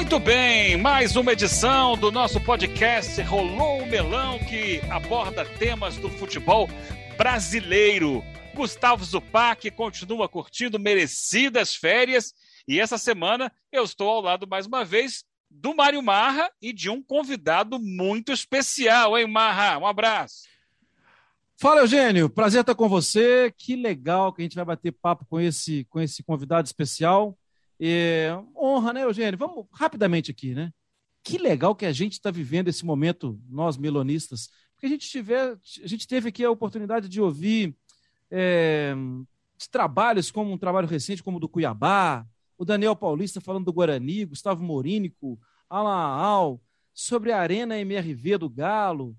Muito 0.00 0.18
bem, 0.18 0.78
mais 0.78 1.14
uma 1.14 1.34
edição 1.34 1.94
do 1.94 2.10
nosso 2.10 2.40
podcast 2.40 3.20
Rolou 3.20 3.82
o 3.82 3.86
Melão, 3.86 4.38
que 4.38 4.80
aborda 4.90 5.44
temas 5.44 5.98
do 5.98 6.08
futebol 6.08 6.70
brasileiro. 7.18 8.24
Gustavo 8.54 9.04
Zupac 9.04 9.70
continua 9.72 10.26
curtindo 10.26 10.78
merecidas 10.78 11.76
férias 11.76 12.32
e 12.66 12.80
essa 12.80 12.96
semana 12.96 13.52
eu 13.70 13.84
estou 13.84 14.08
ao 14.08 14.22
lado 14.22 14.48
mais 14.48 14.64
uma 14.64 14.86
vez 14.86 15.22
do 15.50 15.76
Mário 15.76 16.02
Marra 16.02 16.50
e 16.62 16.72
de 16.72 16.88
um 16.88 17.02
convidado 17.02 17.78
muito 17.78 18.32
especial, 18.32 19.18
hein, 19.18 19.26
Marra? 19.26 19.78
Um 19.78 19.86
abraço. 19.86 20.44
Fala, 21.58 21.82
Eugênio. 21.82 22.30
Prazer 22.30 22.62
estar 22.62 22.74
com 22.74 22.88
você. 22.88 23.52
Que 23.54 23.76
legal 23.76 24.32
que 24.32 24.40
a 24.40 24.44
gente 24.44 24.56
vai 24.56 24.64
bater 24.64 24.92
papo 24.92 25.26
com 25.26 25.38
esse, 25.38 25.84
com 25.90 26.00
esse 26.00 26.22
convidado 26.22 26.66
especial. 26.66 27.36
É, 27.80 28.30
honra, 28.54 28.92
né, 28.92 29.04
Eugênio? 29.04 29.38
Vamos 29.38 29.66
rapidamente 29.72 30.30
aqui, 30.30 30.54
né? 30.54 30.70
Que 31.22 31.38
legal 31.38 31.74
que 31.74 31.86
a 31.86 31.92
gente 31.92 32.12
está 32.12 32.30
vivendo 32.30 32.68
esse 32.68 32.84
momento, 32.84 33.40
nós 33.48 33.78
melonistas, 33.78 34.50
porque 34.74 34.86
a 34.86 34.88
gente, 34.88 35.08
tiver, 35.08 35.56
a 35.82 35.86
gente 35.86 36.06
teve 36.06 36.28
aqui 36.28 36.44
a 36.44 36.50
oportunidade 36.50 37.08
de 37.08 37.20
ouvir 37.20 37.76
é, 38.30 38.94
trabalhos 39.70 40.30
como 40.30 40.52
um 40.52 40.58
trabalho 40.58 40.86
recente, 40.86 41.22
como 41.22 41.36
o 41.36 41.40
do 41.40 41.48
Cuiabá, 41.48 42.26
o 42.56 42.64
Daniel 42.64 42.94
Paulista 42.96 43.40
falando 43.40 43.64
do 43.64 43.72
Guarani, 43.72 44.24
Gustavo 44.26 44.62
Morínico, 44.62 45.38
Alan 45.68 45.90
Al, 45.90 46.62
sobre 46.92 47.32
a 47.32 47.40
Arena 47.40 47.78
MRV 47.78 48.38
do 48.38 48.50
Galo, 48.50 49.16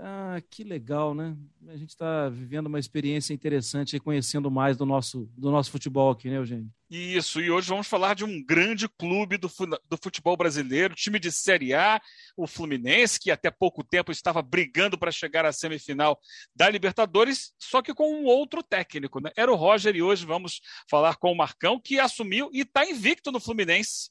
ah, 0.00 0.40
que 0.48 0.62
legal, 0.62 1.12
né? 1.14 1.36
A 1.66 1.76
gente 1.76 1.90
está 1.90 2.28
vivendo 2.28 2.66
uma 2.66 2.78
experiência 2.78 3.34
interessante 3.34 3.96
e 3.96 4.00
conhecendo 4.00 4.50
mais 4.50 4.76
do 4.76 4.86
nosso, 4.86 5.28
do 5.36 5.50
nosso 5.50 5.70
futebol 5.70 6.10
aqui, 6.10 6.30
né, 6.30 6.36
Eugênio? 6.36 6.70
Isso, 6.88 7.40
e 7.40 7.50
hoje 7.50 7.68
vamos 7.68 7.86
falar 7.86 8.14
de 8.14 8.24
um 8.24 8.42
grande 8.42 8.88
clube 8.88 9.36
do, 9.36 9.48
do 9.48 9.98
futebol 10.00 10.36
brasileiro, 10.36 10.94
time 10.94 11.18
de 11.18 11.32
Série 11.32 11.74
A, 11.74 12.00
o 12.36 12.46
Fluminense, 12.46 13.18
que 13.18 13.30
até 13.30 13.50
pouco 13.50 13.82
tempo 13.82 14.12
estava 14.12 14.40
brigando 14.40 14.96
para 14.96 15.10
chegar 15.10 15.44
à 15.44 15.52
semifinal 15.52 16.18
da 16.54 16.70
Libertadores, 16.70 17.52
só 17.58 17.82
que 17.82 17.92
com 17.92 18.22
um 18.22 18.24
outro 18.24 18.62
técnico, 18.62 19.20
né? 19.20 19.30
Era 19.36 19.52
o 19.52 19.56
Roger, 19.56 19.94
e 19.96 20.02
hoje 20.02 20.24
vamos 20.24 20.60
falar 20.88 21.16
com 21.16 21.32
o 21.32 21.36
Marcão, 21.36 21.80
que 21.80 21.98
assumiu 21.98 22.48
e 22.52 22.60
está 22.60 22.86
invicto 22.86 23.32
no 23.32 23.40
Fluminense. 23.40 24.08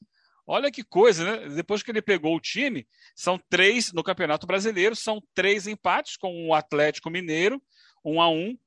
Olha 0.50 0.72
que 0.72 0.82
coisa, 0.82 1.26
né? 1.26 1.50
Depois 1.50 1.84
que 1.84 1.92
ele 1.92 2.02
pegou 2.02 2.34
o 2.34 2.40
time, 2.40 2.88
são 3.14 3.38
três 3.50 3.92
no 3.92 4.02
Campeonato 4.02 4.48
Brasileiro, 4.48 4.96
são 4.96 5.22
três 5.36 5.68
empates 5.68 6.16
com 6.16 6.48
o 6.48 6.54
Atlético 6.54 7.10
Mineiro, 7.10 7.62
um 8.04 8.22
a 8.22 8.30
um, 8.30 8.58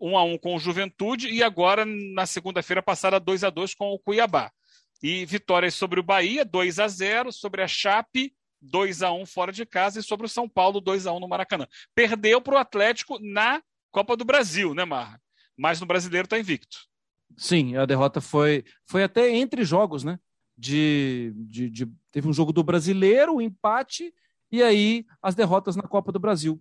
um 0.00 0.18
a 0.18 0.24
um 0.24 0.36
com 0.36 0.56
o 0.56 0.58
Juventude 0.58 1.28
e 1.28 1.40
agora 1.40 1.84
na 1.84 2.26
segunda-feira 2.26 2.82
passada 2.82 3.20
2 3.20 3.44
a 3.44 3.50
2 3.50 3.72
com 3.74 3.92
o 3.92 3.98
Cuiabá. 4.00 4.50
E 5.00 5.24
vitórias 5.24 5.74
sobre 5.74 6.00
o 6.00 6.02
Bahia, 6.02 6.44
2 6.44 6.80
a 6.80 6.88
0, 6.88 7.30
sobre 7.30 7.62
a 7.62 7.68
Chape, 7.68 8.34
2 8.60 9.04
a 9.04 9.12
1 9.12 9.24
fora 9.24 9.52
de 9.52 9.64
casa 9.64 10.00
e 10.00 10.02
sobre 10.02 10.26
o 10.26 10.28
São 10.28 10.48
Paulo 10.48 10.80
2 10.80 11.06
a 11.06 11.12
1 11.12 11.20
no 11.20 11.28
Maracanã. 11.28 11.68
Perdeu 11.94 12.40
para 12.40 12.56
o 12.56 12.58
Atlético 12.58 13.16
na 13.20 13.62
Copa 13.92 14.16
do 14.16 14.24
Brasil, 14.24 14.74
né, 14.74 14.84
Marra? 14.84 15.22
Mas 15.56 15.80
no 15.80 15.86
Brasileiro 15.86 16.26
está 16.26 16.36
invicto. 16.36 16.78
Sim, 17.36 17.76
a 17.76 17.86
derrota 17.86 18.20
foi 18.20 18.64
foi 18.84 19.04
até 19.04 19.30
entre 19.30 19.64
jogos, 19.64 20.02
né? 20.02 20.18
De, 20.58 21.32
de, 21.36 21.70
de, 21.70 21.88
Teve 22.10 22.28
um 22.28 22.32
jogo 22.32 22.52
do 22.52 22.64
brasileiro, 22.64 23.36
um 23.36 23.40
empate, 23.40 24.12
e 24.50 24.62
aí 24.62 25.06
as 25.22 25.34
derrotas 25.36 25.76
na 25.76 25.84
Copa 25.84 26.10
do 26.10 26.18
Brasil. 26.18 26.60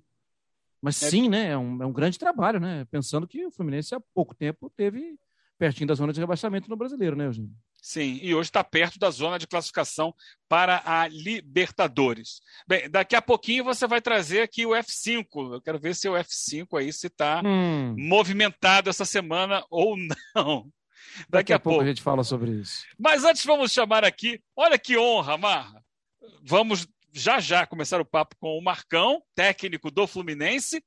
Mas 0.80 1.02
é. 1.02 1.10
sim, 1.10 1.28
né? 1.28 1.50
É 1.50 1.58
um, 1.58 1.82
é 1.82 1.86
um 1.86 1.92
grande 1.92 2.20
trabalho, 2.20 2.60
né? 2.60 2.86
Pensando 2.92 3.28
que 3.28 3.46
o 3.46 3.52
Fluminense 3.52 3.96
há 3.96 4.00
pouco 4.14 4.36
tempo 4.36 4.72
teve 4.78 5.18
pertinho 5.58 5.88
da 5.88 5.96
zona 5.96 6.14
de 6.14 6.20
rebaixamento 6.20 6.70
no 6.70 6.76
brasileiro, 6.76 7.16
né, 7.16 7.26
Eugênio? 7.26 7.52
Sim, 7.82 8.20
e 8.22 8.36
hoje 8.36 8.50
está 8.50 8.64
perto 8.64 9.00
da 9.00 9.10
zona 9.10 9.40
de 9.40 9.48
classificação 9.48 10.14
para 10.48 10.82
a 10.86 11.08
Libertadores. 11.08 12.42
Bem, 12.68 12.90
daqui 12.90 13.16
a 13.16 13.22
pouquinho 13.22 13.64
você 13.64 13.88
vai 13.88 14.02
trazer 14.02 14.42
aqui 14.42 14.66
o 14.66 14.72
F5. 14.72 15.54
Eu 15.54 15.62
quero 15.62 15.80
ver 15.80 15.96
se 15.96 16.08
o 16.08 16.14
F5 16.14 16.78
aí 16.78 16.94
se 16.94 17.08
está 17.08 17.42
hum. 17.44 17.96
movimentado 17.98 18.90
essa 18.90 19.06
semana 19.06 19.66
ou 19.70 19.96
não. 20.36 20.72
Daqui, 21.30 21.30
Daqui 21.30 21.54
a, 21.54 21.60
pouco 21.60 21.82
a 21.82 21.86
gente 21.86 22.02
fala 22.02 22.24
sobre 22.24 22.52
isso. 22.52 22.86
Mas 22.98 23.24
antes 23.24 23.44
vamos 23.46 23.72
chamar 23.72 24.04
aqui, 24.04 24.42
olha 24.56 24.78
que 24.78 24.98
honra, 24.98 25.38
Marra. 25.38 25.84
Vamos 26.44 26.88
já 27.14 27.40
já 27.40 27.66
começar 27.66 28.00
o 28.00 28.06
papo 28.06 28.36
com 28.40 28.58
o 28.58 28.62
Marcão, 28.62 29.22
técnico 29.36 29.90
do 29.90 30.06
Fluminense. 30.06 30.84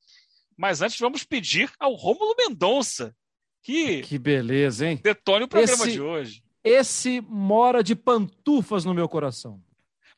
Mas 0.57 0.83
antes 0.83 0.99
vamos 0.99 1.25
pedir 1.25 1.71
ao 1.79 1.95
Rômulo 1.95 2.35
Mendonça 2.37 3.15
que 3.63 4.03
que 4.03 4.19
beleza, 4.19 4.87
hein? 4.87 5.01
Detone 5.03 5.45
o 5.45 5.49
programa 5.49 5.85
esse, 5.85 5.93
de 5.93 6.01
hoje. 6.01 6.43
Esse 6.63 7.21
mora 7.21 7.83
de 7.83 7.95
pantufas 7.95 8.85
no 8.85 8.95
meu 8.95 9.09
coração. 9.09 9.61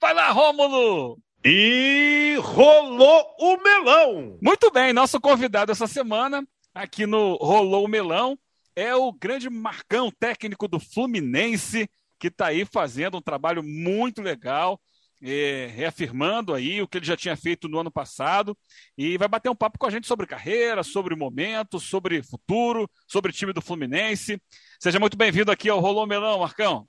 Vai 0.00 0.14
lá, 0.14 0.30
Rômulo! 0.30 1.18
E 1.44 2.36
rolou 2.40 3.34
o 3.38 3.56
melão. 3.62 4.38
Muito 4.40 4.70
bem, 4.70 4.92
nosso 4.92 5.20
convidado 5.20 5.72
essa 5.72 5.88
semana 5.88 6.46
aqui 6.74 7.04
no 7.04 7.34
Rolou 7.36 7.84
o 7.84 7.88
Melão 7.88 8.38
é 8.74 8.94
o 8.94 9.12
grande 9.12 9.48
Marcão, 9.50 10.10
técnico 10.10 10.66
do 10.66 10.80
Fluminense, 10.80 11.88
que 12.18 12.28
está 12.28 12.46
aí 12.46 12.64
fazendo 12.64 13.16
um 13.18 13.22
trabalho 13.22 13.62
muito 13.62 14.22
legal, 14.22 14.80
é, 15.20 15.66
reafirmando 15.66 16.52
aí 16.52 16.82
o 16.82 16.88
que 16.88 16.98
ele 16.98 17.06
já 17.06 17.16
tinha 17.16 17.36
feito 17.36 17.68
no 17.68 17.78
ano 17.78 17.90
passado 17.90 18.56
e 18.98 19.16
vai 19.16 19.28
bater 19.28 19.48
um 19.48 19.54
papo 19.54 19.78
com 19.78 19.86
a 19.86 19.90
gente 19.90 20.06
sobre 20.06 20.26
carreira, 20.26 20.82
sobre 20.82 21.14
momento, 21.14 21.78
sobre 21.78 22.22
futuro, 22.22 22.90
sobre 23.06 23.32
time 23.32 23.52
do 23.52 23.62
Fluminense. 23.62 24.40
Seja 24.80 24.98
muito 24.98 25.16
bem-vindo 25.16 25.52
aqui 25.52 25.68
ao 25.68 25.80
Rolô 25.80 26.06
Melão, 26.06 26.40
Marcão. 26.40 26.88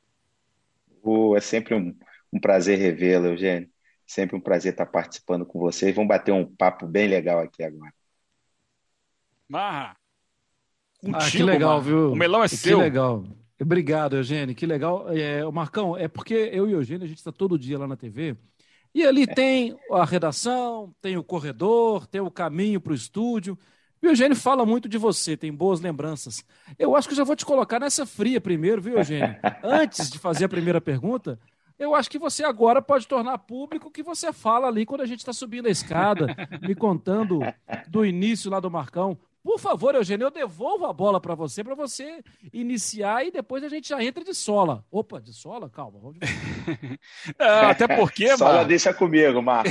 Oh, 1.03 1.35
é 1.35 1.41
sempre 1.41 1.75
um, 1.75 1.95
um 2.31 2.39
prazer 2.39 2.77
revê-lo, 2.79 3.27
Eugênio. 3.27 3.69
Sempre 4.05 4.35
um 4.35 4.41
prazer 4.41 4.73
estar 4.73 4.85
participando 4.85 5.45
com 5.45 5.59
vocês. 5.59 5.95
Vamos 5.95 6.09
bater 6.09 6.31
um 6.31 6.45
papo 6.55 6.88
bem 6.88 7.07
legal 7.07 7.39
aqui 7.39 7.63
agora. 7.63 7.94
Marra, 9.47 9.95
Contigo, 11.03 11.18
ah, 11.18 11.31
que 11.31 11.44
legal, 11.44 11.81
viu? 11.81 12.14
O 12.14 12.16
melão 12.16 12.44
é 12.44 12.47
que 12.47 12.56
seu. 12.56 12.78
Que 12.78 12.84
legal. 12.84 13.25
Obrigado, 13.59 14.16
Eugênio. 14.16 14.56
Que 14.56 14.66
legal. 14.66 15.06
É, 15.09 15.44
Marcão, 15.52 15.97
é 15.97 16.08
porque 16.08 16.34
eu 16.34 16.69
e 16.69 16.74
o 16.74 16.80
Eugênio, 16.80 17.03
a 17.03 17.08
gente 17.08 17.18
está 17.18 17.31
todo 17.31 17.59
dia 17.59 17.78
lá 17.78 17.88
na 17.88 17.97
TV. 17.97 18.38
E 18.96 19.03
ali 19.06 19.28
tem 19.28 19.75
a 19.92 20.06
redação, 20.06 20.94
tem 21.02 21.18
o 21.18 21.24
corredor, 21.24 22.08
tem 22.08 22.22
o 22.22 22.31
caminho 22.31 22.80
para 22.80 22.94
o 22.94 22.96
estúdio. 22.96 23.58
O 24.02 24.06
Eugênio 24.06 24.36
fala 24.36 24.66
muito 24.66 24.88
de 24.88 24.97
você, 24.97 25.36
tem 25.36 25.52
boas 25.52 25.81
lembranças. 25.81 26.44
Eu 26.78 26.96
acho 26.96 27.09
que 27.09 27.16
já 27.16 27.24
vou 27.24 27.36
te 27.36 27.46
colocar 27.46 27.80
nessa 27.80 28.06
fria 28.06 28.40
primeiro, 28.40 28.81
viu, 28.81 28.97
Eugênio? 28.97 29.36
Antes 29.63 30.09
de 30.09 30.19
fazer 30.19 30.46
a 30.46 30.50
primeira 30.50 30.80
pergunta, 30.80 31.40
eu 31.80 31.96
acho 31.96 32.09
que 32.09 32.19
você 32.19 32.44
agora 32.44 32.81
pode 32.81 33.08
tornar 33.08 33.38
público 33.40 33.88
o 33.88 33.92
que 33.92 34.03
você 34.03 34.31
fala 34.31 34.68
ali 34.68 34.86
quando 34.86 35.02
a 35.02 35.06
gente 35.06 35.19
está 35.19 35.34
subindo 35.34 35.68
a 35.68 35.72
escada, 35.72 36.28
me 36.62 36.75
contando 36.75 37.40
do 37.88 38.06
início 38.06 38.52
lá 38.52 38.59
do 38.59 38.69
Marcão. 38.69 39.18
Por 39.44 39.59
favor, 39.59 39.94
Eugênio, 39.94 40.26
eu 40.26 40.31
devolvo 40.31 40.86
a 40.86 40.94
bola 40.94 41.20
para 41.20 41.36
você, 41.36 41.62
para 41.66 41.76
você 41.76 42.24
iniciar 42.54 43.26
e 43.26 43.31
depois 43.31 43.62
a 43.62 43.68
gente 43.68 43.90
já 43.90 44.02
entra 44.02 44.24
de 44.24 44.34
sola. 44.34 44.86
Opa, 44.90 45.20
de 45.20 45.34
sola? 45.34 45.70
Calma. 45.70 46.00
Vamos 46.00 46.18
ah, 47.38 47.72
até 47.72 47.86
porque, 47.86 48.38
Sola 48.38 48.59
Mar... 48.59 48.66
deixa 48.66 48.94
comigo, 48.94 49.42
Marco. 49.42 49.70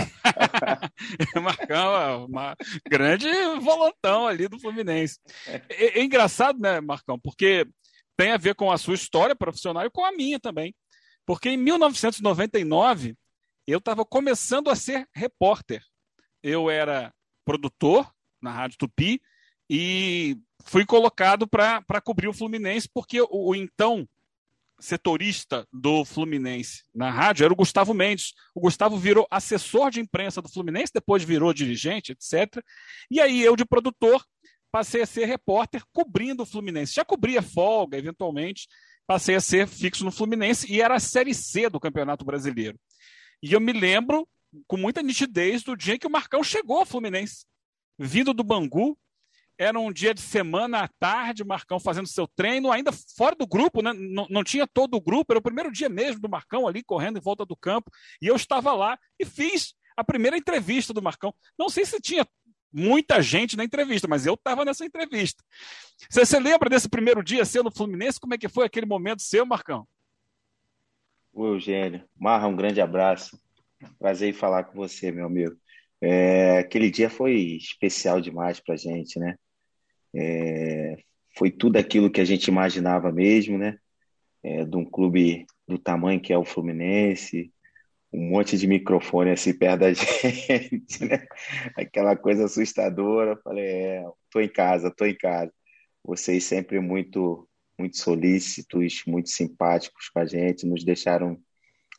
Marcão 1.43 1.97
é 1.97 2.16
uma 2.16 2.55
grande 2.87 3.27
volantão 3.62 4.27
ali 4.27 4.47
do 4.47 4.60
Fluminense. 4.60 5.19
É, 5.47 6.00
é 6.00 6.04
engraçado, 6.04 6.60
né, 6.60 6.78
Marcão, 6.83 7.19
porque 7.19 7.66
tem 8.15 8.31
a 8.31 8.37
ver 8.37 8.54
com 8.54 8.71
a 8.71 8.77
sua 8.77 8.94
história 8.94 9.34
profissional 9.34 9.87
e 9.87 9.91
com 9.91 10.04
a 10.04 10.12
minha 10.12 10.39
também. 10.39 10.75
Porque 11.25 11.49
em 11.49 11.56
1999, 11.56 13.16
eu 13.66 13.78
estava 13.78 14.04
começando 14.04 14.69
a 14.69 14.77
ser 14.77 15.09
repórter. 15.15 15.83
Eu 16.43 16.69
era 16.69 17.10
produtor 17.43 18.12
na 18.41 18.50
Rádio 18.50 18.77
Tupi 18.77 19.22
e 19.75 20.37
fui 20.66 20.84
colocado 20.84 21.49
para 21.49 21.99
cobrir 22.05 22.28
o 22.28 22.33
Fluminense, 22.34 22.87
porque 22.93 23.22
o, 23.22 23.28
o, 23.31 23.55
então 23.55 24.06
setorista 24.78 25.66
do 25.72 26.05
Fluminense 26.05 26.83
na 26.95 27.10
rádio 27.10 27.45
era 27.45 27.54
o 27.54 27.57
Gustavo 27.57 27.95
Mendes. 27.95 28.34
O 28.54 28.60
Gustavo 28.60 28.98
virou 28.98 29.27
assessor 29.30 29.91
de 29.91 29.98
imprensa 29.98 30.42
do 30.42 30.48
Fluminense, 30.51 30.92
depois 30.92 31.24
virou 31.24 31.54
dirigente, 31.54 32.13
etc. 32.13 32.63
E 33.10 33.19
aí 33.19 33.41
eu, 33.41 33.57
de 33.57 33.65
produtor, 33.65 34.22
passei 34.71 35.01
a 35.01 35.07
ser 35.07 35.24
repórter 35.24 35.83
cobrindo 35.91 36.42
o 36.42 36.47
Fluminense. 36.47 36.92
Já 36.92 37.03
cobria 37.03 37.41
folga, 37.41 37.97
eventualmente, 37.97 38.68
passei 39.07 39.36
a 39.36 39.41
ser 39.41 39.66
fixo 39.66 40.04
no 40.04 40.13
Fluminense 40.13 40.71
e 40.71 40.83
era 40.83 40.97
a 40.97 41.01
Série 41.01 41.33
C 41.33 41.71
do 41.71 41.80
Campeonato 41.80 42.27
Brasileiro. 42.27 42.78
E 43.42 43.54
eu 43.54 43.60
me 43.60 43.72
lembro 43.72 44.28
com 44.66 44.77
muita 44.77 45.03
nitidez 45.03 45.63
do 45.63 45.75
dia 45.75 45.98
que 45.98 46.07
o 46.07 46.10
Marcão 46.10 46.45
chegou 46.45 46.80
ao 46.80 46.84
Fluminense. 46.84 47.47
Vindo 47.98 48.34
do 48.34 48.45
Bangu, 48.45 48.98
era 49.62 49.78
um 49.78 49.92
dia 49.92 50.12
de 50.12 50.20
semana 50.20 50.80
à 50.80 50.88
tarde, 50.88 51.42
o 51.42 51.47
Marcão 51.47 51.78
fazendo 51.78 52.09
seu 52.09 52.26
treino, 52.26 52.70
ainda 52.70 52.91
fora 53.16 53.34
do 53.36 53.47
grupo, 53.47 53.82
né? 53.82 53.92
não, 53.92 54.26
não 54.28 54.44
tinha 54.44 54.66
todo 54.66 54.94
o 54.94 55.00
grupo, 55.00 55.32
era 55.32 55.38
o 55.38 55.42
primeiro 55.42 55.70
dia 55.70 55.88
mesmo 55.88 56.20
do 56.20 56.28
Marcão 56.28 56.66
ali 56.66 56.82
correndo 56.82 57.18
em 57.18 57.22
volta 57.22 57.47
do 57.47 57.56
campo, 57.56 57.91
e 58.20 58.26
eu 58.26 58.36
estava 58.36 58.72
lá 58.72 58.98
e 59.18 59.24
fiz 59.24 59.74
a 59.97 60.03
primeira 60.03 60.36
entrevista 60.36 60.92
do 60.92 61.03
Marcão. 61.03 61.34
Não 61.59 61.68
sei 61.68 61.84
se 61.84 62.00
tinha 62.00 62.26
muita 62.72 63.20
gente 63.20 63.56
na 63.56 63.64
entrevista, 63.64 64.09
mas 64.09 64.26
eu 64.26 64.34
estava 64.34 64.64
nessa 64.64 64.84
entrevista. 64.84 65.44
Você, 66.10 66.38
lembra 66.38 66.70
desse 66.70 66.88
primeiro 66.88 67.22
dia 67.22 67.44
seu 67.44 67.62
no 67.62 67.70
Fluminense? 67.70 68.18
Como 68.18 68.34
é 68.34 68.38
que 68.38 68.48
foi 68.48 68.65
aquele 68.65 68.86
momento 68.86 69.22
seu, 69.22 69.44
Marcão? 69.44 69.86
O 71.32 71.47
Eugênio. 71.47 72.04
Marra, 72.18 72.48
um 72.48 72.56
grande 72.56 72.80
abraço. 72.80 73.38
Prazer 73.98 74.30
em 74.30 74.32
falar 74.32 74.65
com 74.65 74.74
você, 74.74 75.10
meu 75.12 75.26
amigo. 75.26 75.56
É, 76.00 76.58
aquele 76.58 76.91
dia 76.91 77.08
foi 77.08 77.34
especial 77.34 78.20
demais 78.20 78.58
para 78.58 78.76
gente, 78.76 79.18
né? 79.18 79.36
É, 80.14 80.97
foi 81.36 81.50
tudo 81.50 81.76
aquilo 81.76 82.10
que 82.10 82.20
a 82.20 82.24
gente 82.24 82.48
imaginava 82.48 83.10
mesmo, 83.12 83.59
né? 83.59 83.78
É, 84.42 84.64
de 84.64 84.76
um 84.76 84.84
clube 84.84 85.47
do 85.66 85.78
tamanho 85.78 86.20
que 86.20 86.32
é 86.32 86.38
o 86.38 86.44
Fluminense, 86.44 87.53
um 88.12 88.28
monte 88.28 88.59
de 88.59 88.66
microfone 88.66 89.30
assim 89.30 89.56
perto 89.56 89.80
da 89.80 89.92
gente, 89.94 91.04
né? 91.04 91.26
Aquela 91.76 92.14
coisa 92.16 92.44
assustadora. 92.44 93.36
Falei, 93.42 93.64
é, 93.64 94.04
tô 94.30 94.41
em 94.41 94.48
casa, 94.48 94.91
tô 94.91 95.06
em 95.06 95.16
casa. 95.16 95.53
Vocês 96.04 96.44
sempre 96.44 96.80
muito, 96.80 97.48
muito 97.78 97.97
solícitos, 97.97 99.03
muito 99.06 99.30
simpáticos 99.30 100.08
com 100.10 100.18
a 100.18 100.26
gente, 100.26 100.66
nos 100.66 100.84
deixaram 100.84 101.41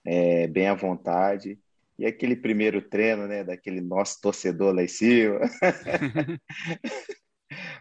é, 0.06 0.48
bem 0.48 0.68
à 0.68 0.76
vontade. 0.76 1.58
E 1.98 2.06
aquele 2.06 2.36
primeiro 2.36 2.82
treino, 2.82 3.28
né, 3.28 3.44
daquele 3.44 3.80
nosso 3.82 4.20
torcedor 4.22 4.74
lá 4.74 4.84
em 4.84 4.88
cima. 4.88 5.40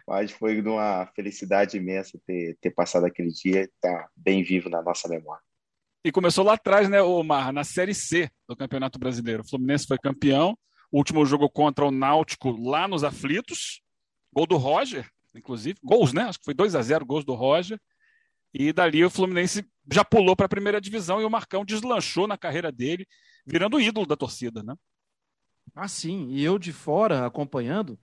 Mas 0.07 0.31
foi 0.31 0.61
uma 0.61 1.05
felicidade 1.15 1.77
imensa 1.77 2.19
ter, 2.25 2.57
ter 2.59 2.71
passado 2.71 3.05
aquele 3.05 3.29
dia 3.29 3.63
e 3.63 3.71
tá 3.79 4.09
bem 4.15 4.43
vivo 4.43 4.69
na 4.69 4.81
nossa 4.81 5.07
memória. 5.07 5.43
E 6.03 6.11
começou 6.11 6.43
lá 6.43 6.53
atrás, 6.53 6.89
né, 6.89 7.01
Omar, 7.01 7.53
na 7.53 7.63
Série 7.63 7.95
C 7.95 8.29
do 8.47 8.57
Campeonato 8.57 8.99
Brasileiro. 8.99 9.41
O 9.41 9.49
Fluminense 9.49 9.87
foi 9.87 9.97
campeão. 9.97 10.57
O 10.91 10.97
último 10.97 11.25
jogo 11.25 11.49
contra 11.49 11.85
o 11.85 11.91
Náutico 11.91 12.51
lá 12.51 12.87
nos 12.87 13.05
Aflitos. 13.05 13.81
Gol 14.33 14.45
do 14.45 14.57
Roger, 14.57 15.09
inclusive. 15.33 15.79
Gols, 15.81 16.11
né? 16.11 16.23
Acho 16.23 16.39
que 16.39 16.45
foi 16.45 16.53
2 16.53 16.75
a 16.75 16.81
0 16.81 17.05
gols 17.05 17.23
do 17.23 17.33
Roger. 17.33 17.79
E 18.53 18.73
dali 18.73 19.03
o 19.05 19.09
Fluminense 19.09 19.65
já 19.91 20.03
pulou 20.03 20.35
para 20.35 20.45
a 20.45 20.49
primeira 20.49 20.81
divisão 20.81 21.21
e 21.21 21.23
o 21.23 21.29
Marcão 21.29 21.63
deslanchou 21.63 22.27
na 22.27 22.37
carreira 22.37 22.71
dele, 22.71 23.07
virando 23.45 23.79
ídolo 23.79 24.05
da 24.05 24.17
torcida, 24.17 24.61
né? 24.61 24.75
Ah, 25.73 25.87
sim. 25.87 26.27
E 26.29 26.43
eu 26.43 26.59
de 26.59 26.73
fora 26.73 27.25
acompanhando 27.25 27.97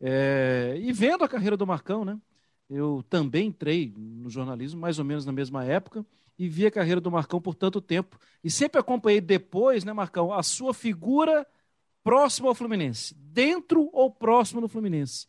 é... 0.00 0.76
e 0.80 0.92
vendo 0.92 1.24
a 1.24 1.28
carreira 1.28 1.56
do 1.56 1.66
Marcão, 1.66 2.04
né? 2.04 2.18
Eu 2.68 3.04
também 3.08 3.48
entrei 3.48 3.92
no 3.96 4.28
jornalismo 4.28 4.80
mais 4.80 4.98
ou 4.98 5.04
menos 5.04 5.24
na 5.24 5.32
mesma 5.32 5.64
época 5.64 6.04
e 6.38 6.48
vi 6.48 6.66
a 6.66 6.70
carreira 6.70 7.00
do 7.00 7.10
Marcão 7.10 7.40
por 7.40 7.54
tanto 7.54 7.80
tempo. 7.80 8.18
E 8.44 8.50
sempre 8.50 8.78
acompanhei 8.78 9.20
depois, 9.20 9.84
né, 9.84 9.92
Marcão, 9.92 10.32
a 10.32 10.42
sua 10.42 10.72
figura 10.72 11.46
próxima 12.04 12.48
ao 12.48 12.54
Fluminense, 12.54 13.14
dentro 13.14 13.88
ou 13.92 14.10
próximo 14.10 14.60
do 14.60 14.68
Fluminense. 14.68 15.26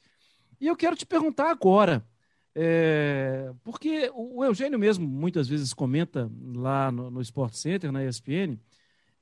E 0.62 0.68
eu 0.68 0.76
quero 0.76 0.96
te 0.96 1.06
perguntar 1.06 1.50
agora, 1.50 2.06
é, 2.54 3.52
porque 3.64 4.12
o 4.14 4.44
Eugênio 4.44 4.78
mesmo 4.78 5.08
muitas 5.08 5.48
vezes 5.48 5.74
comenta 5.74 6.30
lá 6.54 6.92
no, 6.92 7.10
no 7.10 7.22
Sport 7.22 7.54
Center, 7.54 7.92
na 7.92 8.06
ESPN, 8.06 8.60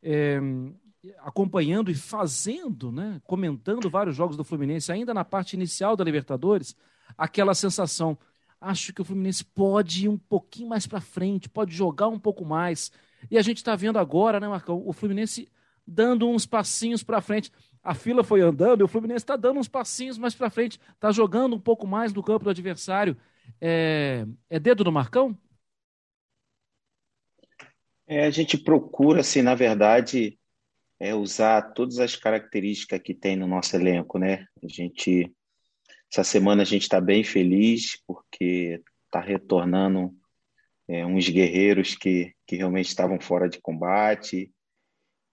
é, 0.01 0.39
acompanhando 1.19 1.92
e 1.92 1.95
fazendo, 1.95 2.92
né, 2.92 3.21
comentando 3.25 3.89
vários 3.89 4.15
jogos 4.15 4.38
do 4.38 4.44
Fluminense, 4.44 4.92
ainda 4.92 5.13
na 5.13 5.25
parte 5.25 5.54
inicial 5.54 5.95
da 5.95 6.04
Libertadores, 6.04 6.75
aquela 7.18 7.54
sensação 7.54 8.18
acho 8.59 8.94
que 8.94 9.01
o 9.01 9.06
Fluminense 9.06 9.45
pode 9.45 10.06
ir 10.06 10.09
um 10.09 10.18
pouquinho 10.18 10.69
mais 10.69 10.88
para 10.88 11.00
frente, 11.00 11.50
pode 11.50 11.75
jogar 11.75 12.07
um 12.07 12.19
pouco 12.19 12.44
mais. 12.44 12.92
E 13.30 13.38
a 13.38 13.42
gente 13.42 13.57
está 13.57 13.75
vendo 13.75 14.00
agora, 14.00 14.39
né, 14.39 14.48
Marcão, 14.48 14.81
o 14.86 14.94
Fluminense 14.94 15.48
dando 15.86 16.27
uns 16.27 16.45
passinhos 16.45 17.04
para 17.04 17.21
frente. 17.21 17.51
A 17.83 17.94
fila 17.94 18.24
foi 18.24 18.42
andando 18.42 18.81
e 18.81 18.83
o 18.83 18.88
Fluminense 18.88 19.24
está 19.24 19.36
dando 19.36 19.59
uns 19.59 19.68
passinhos 19.68 20.18
mais 20.18 20.36
para 20.36 20.50
frente, 20.50 20.80
está 20.94 21.12
jogando 21.12 21.56
um 21.56 21.59
pouco 21.59 21.88
mais 21.88 22.13
no 22.13 22.24
campo 22.24 22.44
do 22.44 22.50
adversário. 22.50 23.15
É, 23.62 24.25
é 24.50 24.59
dedo 24.59 24.83
do 24.83 24.92
Marcão? 24.92 25.38
É, 28.06 28.25
a 28.25 28.30
gente 28.30 28.57
procura, 28.57 29.21
assim, 29.21 29.42
na 29.42 29.56
verdade, 29.56 30.38
é 30.99 31.13
usar 31.13 31.73
todas 31.73 31.99
as 31.99 32.15
características 32.15 32.99
que 33.01 33.13
tem 33.13 33.35
no 33.35 33.47
nosso 33.47 33.75
elenco, 33.75 34.17
né? 34.17 34.47
A 34.63 34.67
gente 34.67 35.31
essa 36.11 36.23
semana 36.23 36.61
a 36.61 36.65
gente 36.65 36.83
está 36.83 37.01
bem 37.01 37.23
feliz 37.23 38.01
porque 38.07 38.81
está 39.05 39.19
retornando 39.19 40.15
é, 40.88 41.05
uns 41.05 41.27
guerreiros 41.27 41.95
que, 41.95 42.33
que 42.45 42.55
realmente 42.55 42.88
estavam 42.88 43.19
fora 43.19 43.49
de 43.49 43.59
combate 43.59 44.51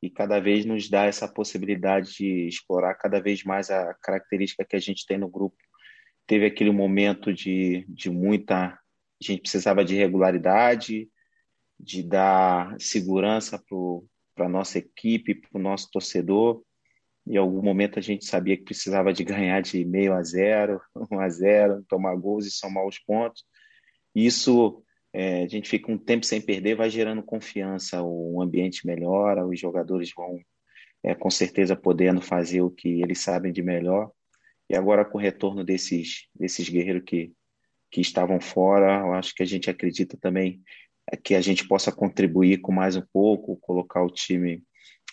e 0.02 0.11
cada 0.11 0.40
vez 0.40 0.66
nos 0.66 0.90
dá 0.90 1.05
essa 1.05 1.26
possibilidade 1.26 2.12
de 2.14 2.46
explorar 2.46 2.94
cada 2.94 3.20
vez 3.20 3.43
mais 3.44 3.70
a 3.70 3.94
característica 3.94 4.64
que 4.64 4.76
a 4.76 4.81
gente 4.81 5.06
tem 5.06 5.16
no 5.16 5.28
grupo. 5.28 5.56
Teve 6.26 6.44
aquele 6.44 6.70
momento 6.70 7.32
de, 7.32 7.87
de 7.88 8.11
muita. 8.11 8.66
A 8.66 8.78
gente 9.20 9.40
precisava 9.40 9.84
de 9.84 9.94
regularidade, 9.94 11.08
de 11.81 12.02
dar 12.02 12.75
segurança 12.78 13.58
para 13.58 13.76
a 14.37 14.49
nossa 14.49 14.79
equipe, 14.79 15.35
para 15.35 15.59
o 15.59 15.63
nosso 15.63 15.91
torcedor. 15.91 16.63
Em 17.27 17.37
algum 17.37 17.63
momento 17.63 17.99
a 17.99 18.03
gente 18.03 18.25
sabia 18.25 18.57
que 18.57 18.65
precisava 18.65 19.13
de 19.13 19.25
ganhar 19.25 19.61
de 19.63 19.85
meio 19.85 20.13
a 20.13 20.23
zero, 20.23 20.81
um 21.11 21.21
a 21.21 21.29
zero, 21.29 21.85
tomar 21.89 22.15
gols 22.17 22.47
e 22.47 22.51
somar 22.51 22.87
os 22.87 22.99
pontos. 22.99 23.45
Isso 24.15 24.83
é, 25.13 25.43
a 25.43 25.47
gente 25.47 25.69
fica 25.69 25.91
um 25.91 25.99
tempo 25.99 26.27
sem 26.27 26.41
perder, 26.41 26.77
vai 26.77 26.91
gerando 26.91 27.23
confiança, 27.23 28.03
o 28.03 28.43
ambiente 28.43 28.87
melhora, 28.87 29.47
os 29.47 29.59
jogadores 29.59 30.11
vão 30.15 30.41
é, 31.03 31.15
com 31.15 31.31
certeza 31.31 31.77
podendo 31.77 32.21
fazer 32.21 32.63
o 32.63 32.71
que 32.71 33.03
eles 33.03 33.21
sabem 33.21 33.53
de 33.53 33.63
melhor. 33.63 34.11
E 34.69 34.77
agora 34.77 35.05
com 35.05 35.19
o 35.19 35.21
retorno 35.21 35.63
desses 35.63 36.27
desses 36.35 36.69
guerreiros 36.69 37.05
que 37.05 37.33
que 37.95 38.01
estavam 38.01 38.41
fora, 38.41 38.99
eu 39.07 39.13
acho 39.13 39.33
que 39.33 39.43
a 39.45 39.47
gente 39.47 39.71
acredita 39.71 40.17
também 40.17 40.61
que 41.23 41.35
a 41.35 41.41
gente 41.41 41.67
possa 41.67 41.93
contribuir 41.93 42.61
com 42.61 42.73
mais 42.73 42.97
um 42.97 43.05
pouco, 43.12 43.56
colocar 43.56 44.03
o 44.03 44.11
time 44.11 44.62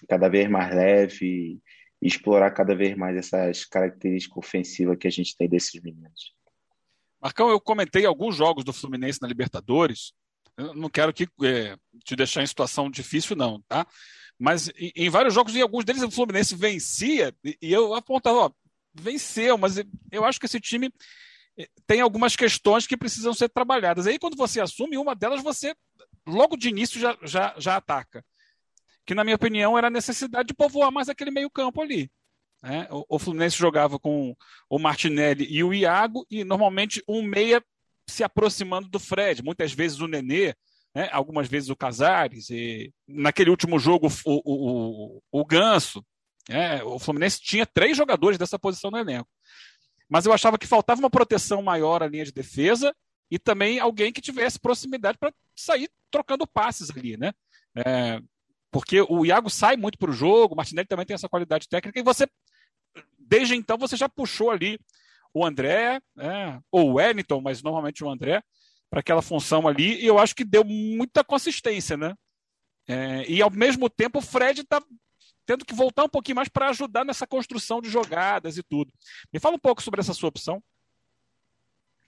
cada 0.07 0.29
vez 0.29 0.49
mais 0.49 0.73
leve 0.73 1.59
e 2.01 2.07
explorar 2.07 2.51
cada 2.51 2.75
vez 2.75 2.95
mais 2.95 3.15
essas 3.15 3.65
características 3.65 4.37
ofensivas 4.37 4.97
que 4.97 5.07
a 5.07 5.11
gente 5.11 5.35
tem 5.37 5.47
desses 5.47 5.79
meninos. 5.81 6.33
Marcão, 7.21 7.49
eu 7.49 7.61
comentei 7.61 8.05
alguns 8.05 8.35
jogos 8.35 8.63
do 8.63 8.73
Fluminense 8.73 9.21
na 9.21 9.27
Libertadores. 9.27 10.13
Eu 10.57 10.73
não 10.73 10.89
quero 10.89 11.13
que, 11.13 11.27
é, 11.43 11.77
te 12.03 12.15
deixar 12.15 12.41
em 12.41 12.47
situação 12.47 12.89
difícil, 12.89 13.35
não, 13.35 13.61
tá? 13.67 13.85
Mas 14.39 14.69
em, 14.69 14.91
em, 14.95 15.09
vários 15.09 15.33
jogos, 15.33 15.55
em 15.55 15.61
alguns 15.61 15.85
deles, 15.85 16.01
o 16.01 16.09
Fluminense 16.09 16.55
vencia 16.55 17.33
e, 17.43 17.55
e 17.61 17.71
eu 17.71 17.93
apontava, 17.93 18.37
ó, 18.37 18.51
venceu, 18.93 19.57
mas 19.57 19.75
eu 20.11 20.25
acho 20.25 20.39
que 20.39 20.47
esse 20.47 20.59
time 20.59 20.87
é, 20.87 20.91
tem 21.85 22.01
algumas 22.01 22.35
questões 22.35 22.87
que 22.87 22.97
precisam 22.97 23.33
ser 23.33 23.49
trabalhadas. 23.49 24.07
Aí, 24.07 24.17
quando 24.17 24.37
você 24.37 24.61
assume 24.61 24.97
uma 24.97 25.15
delas, 25.15 25.43
você 25.43 25.75
logo 26.27 26.55
de 26.55 26.69
início 26.69 26.99
já, 26.99 27.17
já, 27.23 27.55
já 27.57 27.75
ataca 27.77 28.23
que, 29.05 29.15
na 29.15 29.23
minha 29.23 29.35
opinião, 29.35 29.77
era 29.77 29.87
a 29.87 29.91
necessidade 29.91 30.47
de 30.47 30.53
povoar 30.53 30.91
mais 30.91 31.09
aquele 31.09 31.31
meio-campo 31.31 31.81
ali. 31.81 32.09
Né? 32.61 32.87
O, 32.91 33.15
o, 33.15 33.19
Fluminense 33.19 33.57
jogava 33.57 33.99
com 33.99 34.35
o 34.69 34.79
Martinelli 34.79 35.47
e 35.49 35.63
o 35.63 35.73
Iago, 35.73 36.25
e 36.29 36.43
normalmente 36.43 37.03
um 37.07 37.21
meia 37.21 37.63
se 38.07 38.23
aproximando 38.23 38.87
do 38.89 38.99
Fred, 38.99 39.43
muitas 39.43 39.73
vezes 39.73 39.99
o 39.99 40.07
Nenê, 40.07 40.53
né? 40.93 41.09
algumas 41.11 41.47
vezes 41.47 41.69
o 41.69 41.75
Casares, 41.75 42.49
e 42.49 42.93
naquele 43.07 43.49
último 43.49 43.79
jogo 43.79 44.07
o, 44.25 44.41
o, 44.45 45.21
o, 45.31 45.45
Ganso. 45.45 46.05
Né? 46.47 46.83
O 46.83 46.99
Fluminense 46.99 47.41
tinha 47.41 47.65
três 47.65 47.97
jogadores 47.97 48.37
dessa 48.37 48.59
posição 48.59 48.91
no 48.91 48.97
elenco. 48.97 49.29
Mas 50.11 50.25
eu 50.25 50.33
achava 50.33 50.57
que 50.57 50.67
faltava 50.67 50.99
uma 50.99 51.09
proteção 51.09 51.61
maior 51.61 52.03
à 52.03 52.07
linha 52.07 52.25
de 52.25 52.33
defesa 52.33 52.93
e 53.31 53.39
também 53.39 53.79
alguém 53.79 54.11
que 54.11 54.19
tivesse 54.19 54.59
proximidade 54.59 55.17
para 55.17 55.33
sair 55.55 55.89
trocando 56.11 56.45
passes 56.45 56.91
ali, 56.91 57.15
né? 57.15 57.31
É, 57.73 58.19
porque 58.69 58.99
o 59.01 59.25
Iago 59.25 59.49
sai 59.49 59.77
muito 59.77 59.97
para 59.97 60.09
o 60.09 60.13
jogo, 60.13 60.53
o 60.53 60.57
Martinelli 60.57 60.85
também 60.85 61.05
tem 61.05 61.13
essa 61.13 61.29
qualidade 61.29 61.69
técnica, 61.69 61.97
e 61.97 62.03
você, 62.03 62.27
desde 63.17 63.55
então, 63.55 63.77
você 63.77 63.95
já 63.95 64.09
puxou 64.09 64.51
ali 64.51 64.77
o 65.33 65.45
André, 65.45 66.01
né, 66.13 66.59
ou 66.69 66.89
o 66.89 66.93
Wellington, 66.95 67.39
mas 67.39 67.63
normalmente 67.63 68.03
o 68.03 68.09
André, 68.09 68.43
para 68.89 68.99
aquela 68.99 69.21
função 69.21 69.65
ali, 69.65 69.95
e 70.01 70.05
eu 70.05 70.19
acho 70.19 70.35
que 70.35 70.43
deu 70.43 70.65
muita 70.65 71.23
consistência, 71.23 71.95
né? 71.95 72.13
É, 72.85 73.23
e 73.29 73.41
ao 73.41 73.49
mesmo 73.49 73.89
tempo 73.89 74.19
o 74.19 74.21
Fred 74.21 74.59
está 74.59 74.83
tendo 75.51 75.65
que 75.65 75.75
voltar 75.75 76.05
um 76.05 76.09
pouquinho 76.09 76.37
mais 76.37 76.47
para 76.47 76.69
ajudar 76.69 77.03
nessa 77.03 77.27
construção 77.27 77.81
de 77.81 77.89
jogadas 77.89 78.57
e 78.57 78.63
tudo. 78.63 78.89
Me 79.33 79.37
fala 79.37 79.57
um 79.57 79.59
pouco 79.59 79.81
sobre 79.81 79.99
essa 79.99 80.13
sua 80.13 80.29
opção. 80.29 80.63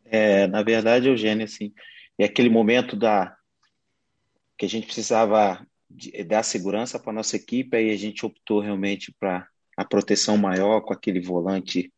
É, 0.05 0.47
na 0.47 0.63
verdade, 0.63 1.09
Eugênio, 1.09 1.43
assim, 1.43 1.73
é 2.17 2.23
aquele 2.23 2.50
momento 2.50 2.95
da 2.95 3.35
que 4.57 4.65
a 4.65 4.69
gente 4.69 4.85
precisava 4.85 5.65
de, 5.89 6.23
dar 6.23 6.41
segurança 6.41 6.97
para 6.97 7.12
nossa 7.12 7.35
equipe, 7.35 7.75
aí 7.75 7.91
a 7.91 7.97
gente 7.97 8.25
optou 8.25 8.62
realmente 8.62 9.13
para 9.19 9.45
a 9.75 9.83
proteção 9.83 10.38
maior 10.38 10.79
com 10.79 10.93
aquele 10.93 11.19
volante 11.19 11.91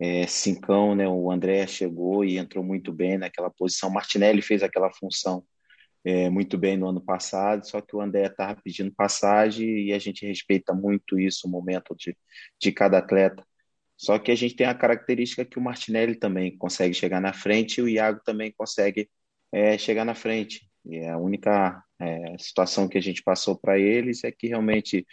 é, 0.00 0.26
cincão, 0.26 0.94
né? 0.94 1.06
O 1.06 1.30
André 1.30 1.66
chegou 1.66 2.24
e 2.24 2.38
entrou 2.38 2.64
muito 2.64 2.94
bem 2.94 3.18
naquela 3.18 3.50
posição. 3.50 3.90
Martinelli 3.90 4.40
fez 4.40 4.62
aquela 4.62 4.90
função 4.90 5.44
é, 6.04 6.30
muito 6.30 6.56
bem 6.58 6.76
no 6.76 6.88
ano 6.88 7.00
passado, 7.00 7.66
só 7.66 7.80
que 7.80 7.94
o 7.96 8.00
André 8.00 8.26
estava 8.26 8.60
pedindo 8.62 8.92
passagem 8.94 9.86
e 9.86 9.92
a 9.92 9.98
gente 9.98 10.26
respeita 10.26 10.72
muito 10.72 11.18
isso, 11.18 11.46
o 11.46 11.50
momento 11.50 11.94
de, 11.96 12.16
de 12.60 12.72
cada 12.72 12.98
atleta. 12.98 13.44
Só 13.96 14.18
que 14.18 14.30
a 14.30 14.36
gente 14.36 14.54
tem 14.56 14.66
a 14.66 14.74
característica 14.74 15.44
que 15.44 15.58
o 15.58 15.62
Martinelli 15.62 16.14
também 16.16 16.56
consegue 16.56 16.94
chegar 16.94 17.20
na 17.20 17.32
frente 17.32 17.78
e 17.78 17.82
o 17.82 17.88
Iago 17.88 18.20
também 18.24 18.52
consegue 18.56 19.08
é, 19.52 19.76
chegar 19.78 20.04
na 20.04 20.14
frente. 20.14 20.68
E 20.84 21.04
a 21.06 21.18
única 21.18 21.82
É, 22.00 22.38
situação 22.38 22.88
que 22.88 22.96
a 22.96 23.00
gente 23.02 23.22
passou 23.24 23.58
para 23.58 23.76
eles 23.76 24.22
é 24.22 24.30
que 24.30 24.46
realmente 24.46 25.04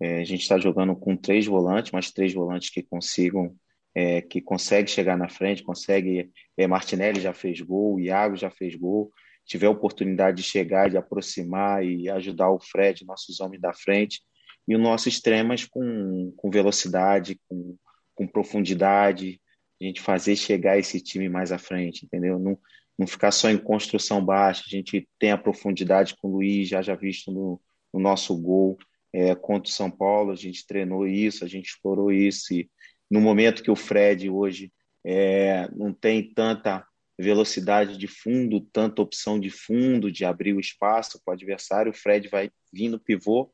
é, 0.00 0.20
a 0.20 0.24
gente 0.24 0.42
está 0.42 0.58
jogando 0.58 0.96
com 0.96 1.16
três 1.16 1.46
volantes, 1.46 1.92
mas 1.92 2.10
três 2.10 2.34
volantes 2.34 2.70
que 2.70 2.82
consigam, 2.82 3.54
é, 3.94 4.20
que 4.20 4.40
consegue 4.42 4.90
chegar 4.90 5.16
na 5.16 5.28
frente, 5.28 5.62
consegue. 5.62 6.30
É, 6.56 6.66
Martinelli 6.66 7.20
já 7.20 7.32
fez 7.32 7.60
gol, 7.60 8.00
Iago 8.00 8.36
já 8.36 8.50
fez 8.50 8.74
gol. 8.74 9.12
Tiver 9.46 9.66
a 9.66 9.70
oportunidade 9.70 10.38
de 10.38 10.42
chegar, 10.42 10.88
de 10.88 10.96
aproximar 10.96 11.84
e 11.84 12.08
ajudar 12.08 12.50
o 12.50 12.60
Fred, 12.60 13.04
nossos 13.04 13.40
homens 13.40 13.60
da 13.60 13.72
frente, 13.72 14.20
e 14.66 14.74
o 14.74 14.78
nosso 14.78 15.08
extremas 15.08 15.64
com, 15.64 16.32
com 16.36 16.50
velocidade, 16.50 17.38
com, 17.48 17.76
com 18.14 18.26
profundidade, 18.26 19.40
a 19.80 19.84
gente 19.84 20.00
fazer 20.00 20.36
chegar 20.36 20.78
esse 20.78 21.00
time 21.00 21.28
mais 21.28 21.52
à 21.52 21.58
frente, 21.58 22.06
entendeu? 22.06 22.38
Não, 22.38 22.58
não 22.98 23.06
ficar 23.06 23.30
só 23.30 23.50
em 23.50 23.58
construção 23.58 24.24
baixa, 24.24 24.64
a 24.66 24.70
gente 24.70 25.08
tem 25.18 25.32
a 25.32 25.38
profundidade 25.38 26.14
com 26.16 26.28
o 26.28 26.32
Luiz, 26.32 26.68
já 26.68 26.80
já 26.80 26.94
visto 26.94 27.30
no, 27.30 27.60
no 27.92 28.00
nosso 28.00 28.36
gol 28.36 28.78
é, 29.12 29.34
contra 29.34 29.70
o 29.70 29.72
São 29.72 29.90
Paulo, 29.90 30.32
a 30.32 30.36
gente 30.36 30.66
treinou 30.66 31.06
isso, 31.06 31.44
a 31.44 31.48
gente 31.48 31.66
explorou 31.66 32.10
isso, 32.10 32.54
e 32.54 32.70
no 33.10 33.20
momento 33.20 33.62
que 33.62 33.70
o 33.70 33.76
Fred 33.76 34.30
hoje 34.30 34.72
é, 35.04 35.68
não 35.72 35.92
tem 35.92 36.32
tanta 36.32 36.84
velocidade 37.18 37.96
de 37.96 38.06
fundo, 38.06 38.60
tanta 38.60 39.02
opção 39.02 39.38
de 39.38 39.50
fundo, 39.50 40.10
de 40.10 40.24
abrir 40.24 40.52
o 40.52 40.60
espaço 40.60 41.20
para 41.24 41.32
o 41.32 41.34
adversário, 41.34 41.92
o 41.92 41.94
Fred 41.94 42.28
vai 42.28 42.50
vir 42.72 42.88
no 42.88 42.98
pivô 42.98 43.52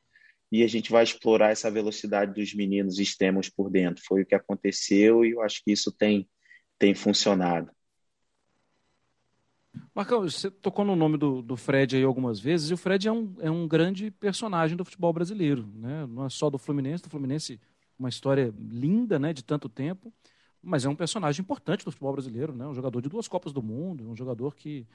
e 0.51 0.65
a 0.65 0.67
gente 0.67 0.91
vai 0.91 1.05
explorar 1.05 1.51
essa 1.51 1.71
velocidade 1.71 2.35
dos 2.35 2.55
meninos 2.55 2.99
extremos 2.99 3.49
por 3.49 3.71
dentro. 3.71 4.03
Foi 4.07 4.23
o 4.23 4.27
que 4.27 4.35
aconteceu 4.35 5.25
e 5.25 5.33
eu 5.33 5.43
acho 5.43 5.63
que 5.63 5.73
isso 5.73 5.93
tem, 5.93 6.29
tem 6.79 6.95
funcionado. 6.95 7.71
Marcão, 9.95 10.23
você 10.23 10.51
tocou 10.51 10.85
no 10.85 10.97
nome 10.97 11.17
do, 11.17 11.43
do 11.43 11.57
Fred 11.57 11.97
aí 11.97 12.03
algumas 12.03 12.41
vezes, 12.41 12.71
e 12.71 12.75
o 12.75 12.77
Fred 12.77 13.07
é 13.07 13.13
um, 13.13 13.37
é 13.41 13.51
um 13.51 13.69
grande 13.69 14.11
personagem 14.11 14.77
do 14.77 14.85
futebol 14.85 15.13
brasileiro, 15.13 15.69
né? 15.75 16.07
Não 16.07 16.27
é 16.27 16.31
só 16.31 16.51
do 16.51 16.59
Fluminense, 16.59 17.05
do 17.05 17.11
Fluminense 17.11 17.61
uma 17.99 18.09
história 18.09 18.53
linda, 18.59 19.19
né, 19.19 19.33
de 19.33 19.45
tanto 19.45 19.69
tempo, 19.69 20.13
mas 20.63 20.85
é 20.85 20.89
um 20.89 20.97
personagem 20.97 21.43
importante 21.43 21.85
do 21.85 21.91
futebol 21.91 22.13
brasileiro, 22.13 22.55
né? 22.55 22.67
Um 22.67 22.75
jogador 22.75 23.01
de 23.01 23.09
duas 23.09 23.29
Copas 23.29 23.53
do 23.53 23.63
Mundo, 23.63 24.09
um 24.09 24.17
jogador 24.17 24.55
que 24.55 24.87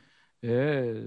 é 0.42 1.04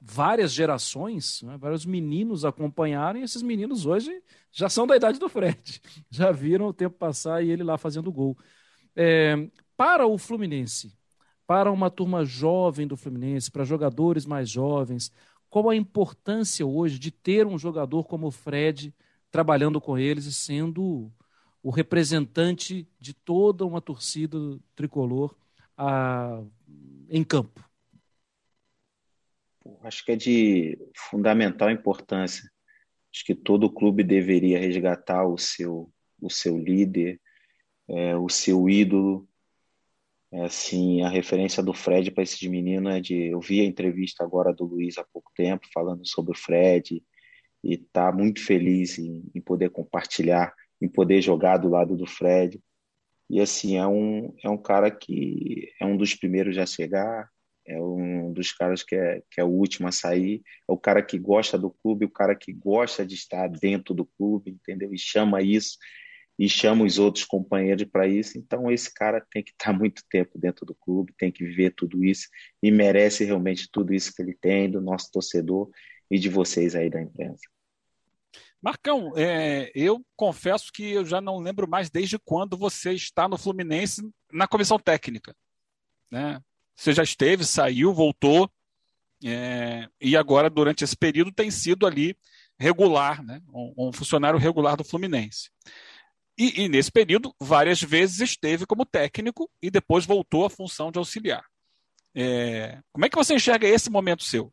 várias 0.00 0.52
gerações, 0.52 1.42
né, 1.42 1.56
vários 1.58 1.84
meninos 1.84 2.44
acompanharam, 2.44 3.20
e 3.20 3.22
esses 3.22 3.42
meninos 3.42 3.86
hoje 3.86 4.22
já 4.52 4.68
são 4.68 4.86
da 4.86 4.96
idade 4.96 5.18
do 5.18 5.28
Fred, 5.28 5.80
já 6.10 6.30
viram 6.30 6.66
o 6.66 6.72
tempo 6.72 6.96
passar 6.96 7.42
e 7.42 7.50
ele 7.50 7.62
lá 7.62 7.76
fazendo 7.76 8.12
gol. 8.12 8.36
É, 8.94 9.48
para 9.76 10.06
o 10.06 10.16
Fluminense, 10.18 10.92
para 11.46 11.70
uma 11.72 11.90
turma 11.90 12.24
jovem 12.24 12.86
do 12.86 12.96
Fluminense, 12.96 13.50
para 13.50 13.64
jogadores 13.64 14.24
mais 14.24 14.48
jovens, 14.48 15.12
qual 15.48 15.68
a 15.68 15.76
importância 15.76 16.64
hoje 16.64 16.98
de 16.98 17.10
ter 17.10 17.46
um 17.46 17.58
jogador 17.58 18.04
como 18.04 18.28
o 18.28 18.30
Fred 18.30 18.94
trabalhando 19.30 19.80
com 19.80 19.98
eles 19.98 20.26
e 20.26 20.32
sendo 20.32 21.10
o 21.62 21.70
representante 21.70 22.88
de 22.98 23.12
toda 23.12 23.66
uma 23.66 23.80
torcida 23.80 24.38
tricolor 24.74 25.36
a, 25.76 26.42
em 27.08 27.22
campo? 27.22 27.62
Acho 29.82 30.04
que 30.04 30.12
é 30.12 30.16
de 30.16 30.78
fundamental 30.96 31.70
importância. 31.70 32.50
Acho 33.12 33.24
que 33.24 33.34
todo 33.34 33.72
clube 33.72 34.02
deveria 34.02 34.58
resgatar 34.58 35.26
o 35.26 35.36
seu, 35.36 35.92
o 36.20 36.30
seu 36.30 36.56
líder, 36.56 37.20
é, 37.88 38.16
o 38.16 38.28
seu 38.28 38.68
ídolo. 38.68 39.28
É, 40.32 40.44
assim, 40.44 41.02
a 41.02 41.08
referência 41.08 41.62
do 41.62 41.74
Fred 41.74 42.10
para 42.10 42.22
esses 42.22 42.40
meninos 42.48 42.94
é 42.94 43.00
de. 43.00 43.26
Eu 43.26 43.40
vi 43.40 43.60
a 43.60 43.64
entrevista 43.64 44.22
agora 44.22 44.52
do 44.52 44.64
Luiz 44.64 44.96
há 44.96 45.04
pouco 45.04 45.30
tempo 45.34 45.66
falando 45.74 46.06
sobre 46.06 46.32
o 46.32 46.38
Fred 46.38 47.02
e 47.62 47.76
tá 47.76 48.12
muito 48.12 48.44
feliz 48.44 48.98
em, 48.98 49.24
em 49.34 49.40
poder 49.40 49.70
compartilhar, 49.70 50.54
em 50.80 50.88
poder 50.88 51.20
jogar 51.20 51.58
do 51.58 51.68
lado 51.68 51.96
do 51.96 52.06
Fred. 52.06 52.60
E 53.28 53.40
assim, 53.40 53.76
é 53.76 53.86
um, 53.86 54.34
é 54.42 54.48
um 54.48 54.58
cara 54.58 54.90
que 54.90 55.70
é 55.80 55.86
um 55.86 55.96
dos 55.96 56.14
primeiros 56.14 56.58
a 56.58 56.66
chegar, 56.66 57.28
é 57.66 57.80
um 57.80 58.32
dos 58.32 58.52
caras 58.52 58.82
que 58.82 58.96
é, 58.96 59.22
que 59.30 59.40
é 59.40 59.44
o 59.44 59.48
último 59.48 59.86
a 59.86 59.92
sair, 59.92 60.42
é 60.68 60.72
o 60.72 60.78
cara 60.78 61.02
que 61.02 61.18
gosta 61.18 61.56
do 61.56 61.70
clube, 61.70 62.04
o 62.04 62.10
cara 62.10 62.34
que 62.34 62.52
gosta 62.52 63.06
de 63.06 63.14
estar 63.14 63.48
dentro 63.48 63.94
do 63.94 64.04
clube, 64.04 64.50
entendeu? 64.50 64.92
E 64.92 64.98
chama 64.98 65.42
isso, 65.42 65.78
e 66.38 66.48
chama 66.48 66.84
os 66.84 66.98
outros 66.98 67.24
companheiros 67.24 67.84
para 67.84 68.08
isso. 68.08 68.38
Então, 68.38 68.70
esse 68.70 68.92
cara 68.92 69.24
tem 69.30 69.42
que 69.44 69.52
estar 69.52 69.72
muito 69.78 70.02
tempo 70.10 70.38
dentro 70.38 70.66
do 70.66 70.74
clube, 70.74 71.14
tem 71.18 71.30
que 71.30 71.44
viver 71.44 71.74
tudo 71.74 72.04
isso, 72.04 72.28
e 72.62 72.70
merece 72.70 73.24
realmente 73.24 73.68
tudo 73.70 73.94
isso 73.94 74.12
que 74.14 74.22
ele 74.22 74.34
tem, 74.34 74.70
do 74.70 74.80
nosso 74.80 75.10
torcedor 75.12 75.70
e 76.10 76.18
de 76.18 76.28
vocês 76.28 76.74
aí 76.74 76.90
da 76.90 77.00
imprensa. 77.00 77.42
Marcão, 78.62 79.12
é, 79.16 79.72
eu 79.74 80.04
confesso 80.16 80.70
que 80.72 80.90
eu 80.90 81.04
já 81.04 81.20
não 81.20 81.38
lembro 81.38 81.68
mais 81.68 81.88
desde 81.88 82.18
quando 82.18 82.56
você 82.56 82.92
está 82.92 83.26
no 83.26 83.38
Fluminense 83.38 84.02
na 84.30 84.46
comissão 84.46 84.78
técnica. 84.78 85.34
Né? 86.10 86.40
Você 86.76 86.92
já 86.92 87.02
esteve, 87.02 87.44
saiu, 87.44 87.94
voltou, 87.94 88.50
é, 89.24 89.88
e 90.00 90.16
agora, 90.16 90.48
durante 90.48 90.82
esse 90.82 90.96
período, 90.96 91.32
tem 91.32 91.50
sido 91.50 91.86
ali 91.86 92.16
regular, 92.58 93.22
né? 93.22 93.42
um, 93.48 93.88
um 93.88 93.92
funcionário 93.92 94.38
regular 94.38 94.76
do 94.76 94.84
Fluminense. 94.84 95.50
E, 96.38 96.62
e, 96.62 96.68
nesse 96.68 96.90
período, 96.90 97.34
várias 97.38 97.82
vezes 97.82 98.20
esteve 98.20 98.64
como 98.64 98.86
técnico 98.86 99.50
e 99.62 99.70
depois 99.70 100.06
voltou 100.06 100.46
à 100.46 100.50
função 100.50 100.90
de 100.90 100.98
auxiliar. 100.98 101.44
É, 102.14 102.80
como 102.92 103.04
é 103.04 103.10
que 103.10 103.16
você 103.16 103.34
enxerga 103.34 103.68
esse 103.68 103.90
momento 103.90 104.24
seu? 104.24 104.52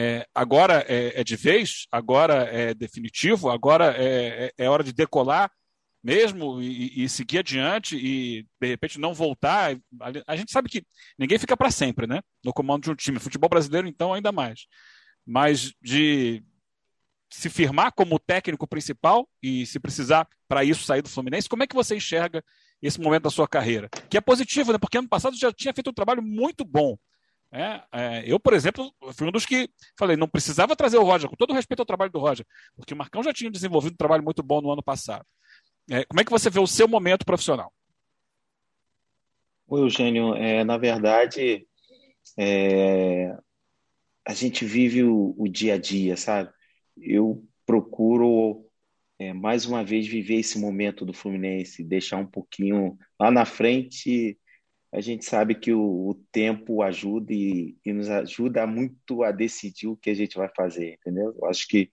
É, 0.00 0.24
agora 0.32 0.84
é, 0.86 1.20
é, 1.20 1.24
de 1.24 1.34
vez? 1.34 1.88
Agora 1.90 2.44
é 2.44 2.72
definitivo? 2.72 3.50
Agora 3.50 3.96
é, 3.96 4.52
é, 4.56 4.64
é 4.64 4.70
hora 4.70 4.84
de 4.84 4.92
decolar? 4.92 5.50
mesmo 6.00 6.62
e, 6.62 7.02
e, 7.02 7.08
seguir 7.08 7.38
adiante 7.38 7.96
e 7.96 8.46
de 8.60 8.68
repente 8.68 9.00
não 9.00 9.12
voltar. 9.12 9.76
A 10.28 10.36
gente 10.36 10.52
sabe 10.52 10.68
que 10.68 10.86
ninguém 11.18 11.40
fica 11.40 11.56
para 11.56 11.72
sempre, 11.72 12.06
né? 12.06 12.20
No 12.44 12.52
comando 12.52 12.84
de 12.84 12.90
um 12.92 12.94
time. 12.94 13.18
Futebol 13.18 13.50
brasileiro, 13.50 13.88
então, 13.88 14.14
ainda 14.14 14.30
mais. 14.30 14.66
Mas 15.26 15.74
de 15.82 16.40
se 17.30 17.50
firmar 17.50 17.92
como 17.92 18.18
técnico 18.18 18.66
principal 18.66 19.28
e 19.42 19.66
se 19.66 19.78
precisar 19.80 20.26
para 20.46 20.64
isso 20.64 20.84
sair 20.84 21.02
do 21.02 21.08
Fluminense, 21.08 21.48
como 21.48 21.64
é 21.64 21.66
que 21.66 21.74
você 21.74 21.96
enxerga 21.96 22.42
esse 22.80 23.00
momento 23.00 23.24
da 23.24 23.30
sua 23.30 23.48
carreira? 23.48 23.90
Que 24.08 24.16
é 24.16 24.20
positivo, 24.20 24.72
né? 24.72 24.78
Porque 24.78 24.98
ano 24.98 25.08
passado 25.08 25.36
já 25.36 25.52
tinha 25.52 25.74
feito 25.74 25.90
um 25.90 25.92
trabalho 25.92 26.22
muito 26.22 26.64
bom. 26.64 26.96
É, 27.50 27.82
é, 27.92 28.22
eu, 28.26 28.38
por 28.38 28.52
exemplo, 28.52 28.92
fui 29.14 29.26
um 29.26 29.32
dos 29.32 29.46
que 29.46 29.70
falei, 29.98 30.16
não 30.16 30.28
precisava 30.28 30.76
trazer 30.76 30.98
o 30.98 31.04
Roger, 31.04 31.30
com 31.30 31.36
todo 31.36 31.54
respeito 31.54 31.80
ao 31.80 31.86
trabalho 31.86 32.12
do 32.12 32.18
Roger, 32.18 32.46
porque 32.76 32.92
o 32.92 32.96
Marcão 32.96 33.22
já 33.22 33.32
tinha 33.32 33.50
desenvolvido 33.50 33.94
um 33.94 33.96
trabalho 33.96 34.22
muito 34.22 34.42
bom 34.42 34.60
no 34.60 34.70
ano 34.70 34.82
passado. 34.82 35.24
É, 35.90 36.04
como 36.04 36.20
é 36.20 36.24
que 36.24 36.30
você 36.30 36.50
vê 36.50 36.60
o 36.60 36.66
seu 36.66 36.86
momento 36.86 37.24
profissional? 37.24 37.72
Eugênio, 39.70 40.34
é, 40.34 40.64
na 40.64 40.76
verdade, 40.78 41.66
é, 42.38 43.36
a 44.26 44.34
gente 44.34 44.64
vive 44.64 45.02
o, 45.02 45.34
o, 45.36 45.48
dia 45.48 45.74
a 45.74 45.78
dia, 45.78 46.16
sabe? 46.16 46.50
Eu 46.96 47.44
procuro, 47.66 48.66
é, 49.18 49.32
mais 49.32 49.66
uma 49.66 49.84
vez, 49.84 50.06
viver 50.06 50.36
esse 50.36 50.58
momento 50.58 51.04
do 51.04 51.12
Fluminense, 51.12 51.84
deixar 51.84 52.16
um 52.16 52.26
pouquinho 52.26 52.98
lá 53.18 53.30
na 53.30 53.44
frente. 53.44 54.38
A 54.92 55.00
gente 55.00 55.24
sabe 55.24 55.54
que 55.54 55.72
o, 55.72 56.08
o 56.08 56.14
tempo 56.32 56.82
ajuda 56.82 57.32
e, 57.32 57.76
e, 57.84 57.92
nos 57.92 58.08
ajuda 58.08 58.66
muito 58.66 59.22
a 59.22 59.30
decidir 59.30 59.86
o 59.88 59.96
que 59.96 60.10
a 60.10 60.14
gente 60.14 60.36
vai 60.36 60.48
fazer, 60.56 60.94
entendeu? 60.94 61.34
Eu 61.38 61.46
acho 61.46 61.66
que 61.68 61.90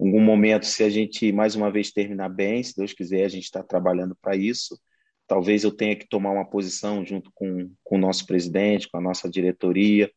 em 0.00 0.06
algum 0.06 0.20
momento, 0.20 0.64
se 0.66 0.84
a 0.84 0.90
gente 0.90 1.32
mais 1.32 1.56
uma 1.56 1.70
vez 1.70 1.90
terminar 1.90 2.28
bem, 2.28 2.62
se 2.62 2.76
Deus 2.76 2.92
quiser, 2.92 3.24
a 3.24 3.28
gente 3.28 3.44
está 3.44 3.62
trabalhando 3.62 4.16
para 4.22 4.36
isso. 4.36 4.78
Talvez 5.26 5.64
eu 5.64 5.72
tenha 5.72 5.96
que 5.96 6.08
tomar 6.08 6.30
uma 6.30 6.48
posição 6.48 7.04
junto 7.04 7.30
com, 7.34 7.70
com 7.82 7.96
o 7.96 7.98
nosso 7.98 8.24
presidente, 8.24 8.88
com 8.88 8.98
a 8.98 9.00
nossa 9.00 9.28
diretoria. 9.28 10.10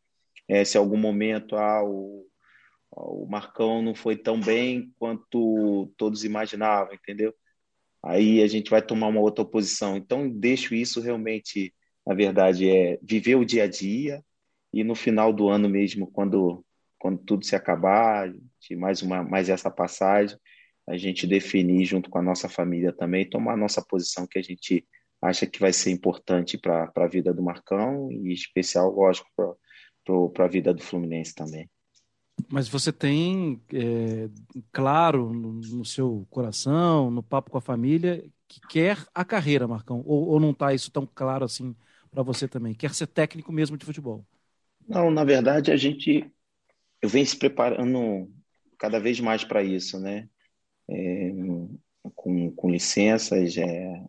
É, 0.48 0.63
se 0.63 0.78
algum 0.78 0.98
momento 0.98 1.56
ah, 1.56 1.84
o, 1.84 2.28
o 2.92 3.25
Marcão 3.28 3.82
não 3.82 3.96
foi 3.96 4.16
tão 4.16 4.40
bem 4.40 4.94
quanto 5.00 5.92
todos 5.98 6.24
imaginavam, 6.24 6.94
entendeu? 6.94 7.34
Aí 8.04 8.42
a 8.42 8.48
gente 8.48 8.70
vai 8.70 8.82
tomar 8.82 9.08
uma 9.08 9.22
outra 9.22 9.46
posição. 9.46 9.96
Então, 9.96 10.30
deixo 10.30 10.75
isso 10.75 11.00
realmente, 11.01 11.74
na 12.05 12.13
verdade, 12.13 12.70
é 12.70 13.00
viver 13.01 13.36
o 13.36 13.46
dia 13.46 13.63
a 13.63 13.67
dia 13.67 14.24
e 14.74 14.84
no 14.84 14.96
final 14.96 15.34
do 15.34 15.50
ano 15.50 15.70
mesmo, 15.70 16.08
quando 16.08 16.65
quando 17.00 17.17
tudo 17.17 17.43
se 17.43 17.55
acabar, 17.55 18.31
de 18.60 18.75
mais 18.75 19.01
uma 19.01 19.24
mais 19.24 19.50
essa 19.50 19.72
passagem, 19.72 20.38
a 20.88 20.98
gente 20.98 21.25
definir 21.25 21.86
junto 21.86 22.10
com 22.10 22.20
a 22.20 22.22
nossa 22.22 22.48
família 22.48 22.93
também, 22.93 23.29
tomar 23.29 23.53
a 23.53 23.58
nossa 23.58 23.81
posição 23.81 24.27
que 24.27 24.38
a 24.38 24.41
gente 24.41 24.86
acha 25.22 25.46
que 25.46 25.60
vai 25.60 25.72
ser 25.72 25.91
importante 25.91 26.58
para 26.58 26.91
a 26.96 27.08
vida 27.08 27.34
do 27.34 27.43
Marcão 27.43 28.12
e 28.12 28.34
especial, 28.34 28.91
lógico, 28.91 29.27
para 30.34 30.46
a 30.46 30.48
vida 30.48 30.74
do 30.74 30.81
Fluminense 30.81 31.34
também. 31.34 31.70
Mas 32.50 32.67
você 32.67 32.91
tem 32.91 33.62
é, 33.72 34.29
claro 34.72 35.31
no, 35.31 35.53
no, 35.53 35.86
seu 35.86 36.25
coração, 36.29 37.12
no 37.12 37.22
papo 37.22 37.51
com 37.51 37.58
a 37.58 37.62
família, 37.62 38.25
que 38.51 38.60
quer 38.67 38.98
a 39.15 39.24
carreira, 39.24 39.67
Marcão? 39.67 40.03
Ou, 40.05 40.27
ou 40.27 40.39
não 40.39 40.51
está 40.51 40.74
isso 40.74 40.91
tão 40.91 41.05
claro 41.05 41.46
assim 41.46 41.74
para 42.10 42.22
você 42.22 42.48
também? 42.48 42.74
Quer 42.74 42.93
ser 42.93 43.08
técnico 43.08 43.51
mesmo 43.51 43.77
de 43.77 43.86
futebol? 43.86 44.25
Não, 44.86 45.10
na 45.10 45.24
verdade 45.24 45.72
a 45.72 45.77
gente 45.77 46.29
venho 47.03 47.25
se 47.25 47.38
preparando 47.38 48.29
cada 48.77 49.00
vez 49.00 49.20
mais 49.22 49.46
para 49.46 49.63
isso, 49.63 50.00
né? 50.00 50.27
É, 50.89 51.31
com, 52.13 52.51
com 52.51 52.70
licenças, 52.70 53.55
é, 53.58 54.03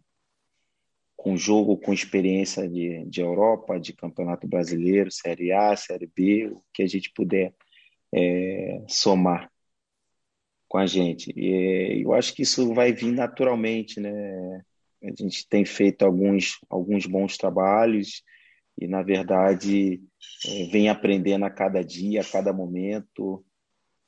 com 1.17 1.37
jogo, 1.37 1.77
com 1.79 1.93
experiência 1.93 2.69
de, 2.69 3.05
de 3.05 3.21
Europa, 3.21 3.79
de 3.79 3.93
Campeonato 3.93 4.49
Brasileiro, 4.49 5.13
Série 5.13 5.53
A, 5.53 5.77
Série 5.77 6.11
B, 6.17 6.49
o 6.49 6.65
que 6.73 6.83
a 6.83 6.89
gente 6.89 7.13
puder 7.13 7.55
é, 8.13 8.83
somar 8.89 9.52
com 10.73 10.79
a 10.79 10.87
gente. 10.87 11.31
E 11.37 12.03
eu 12.03 12.15
acho 12.15 12.33
que 12.35 12.41
isso 12.41 12.73
vai 12.73 12.95
vir 12.95 13.13
naturalmente, 13.13 14.01
né? 14.01 14.65
A 15.03 15.13
gente 15.15 15.47
tem 15.47 15.67
feito 15.67 16.03
alguns, 16.03 16.59
alguns 16.71 17.05
bons 17.05 17.37
trabalhos 17.37 18.23
e, 18.81 18.87
na 18.89 19.03
verdade, 19.03 20.01
é, 20.47 20.65
vem 20.69 20.89
aprendendo 20.89 21.45
a 21.45 21.51
cada 21.51 21.83
dia, 21.85 22.23
a 22.23 22.25
cada 22.25 22.55
momento. 22.55 23.45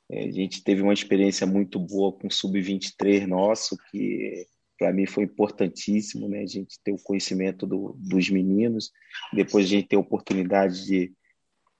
É, 0.09 0.23
a 0.23 0.31
gente 0.31 0.63
teve 0.63 0.81
uma 0.81 0.93
experiência 0.93 1.45
muito 1.45 1.77
boa 1.77 2.11
com 2.11 2.25
o 2.25 2.31
Sub-23 2.31 3.27
nosso, 3.27 3.77
que 3.91 4.47
para 4.75 4.91
mim 4.91 5.05
foi 5.05 5.25
importantíssimo, 5.25 6.27
né? 6.27 6.39
A 6.39 6.47
gente 6.47 6.79
ter 6.83 6.93
o 6.93 7.03
conhecimento 7.03 7.67
do, 7.67 7.95
dos 7.99 8.27
meninos, 8.31 8.91
depois 9.31 9.67
a 9.67 9.69
gente 9.69 9.89
ter 9.89 9.97
a 9.97 9.99
oportunidade 9.99 10.83
de 10.83 11.13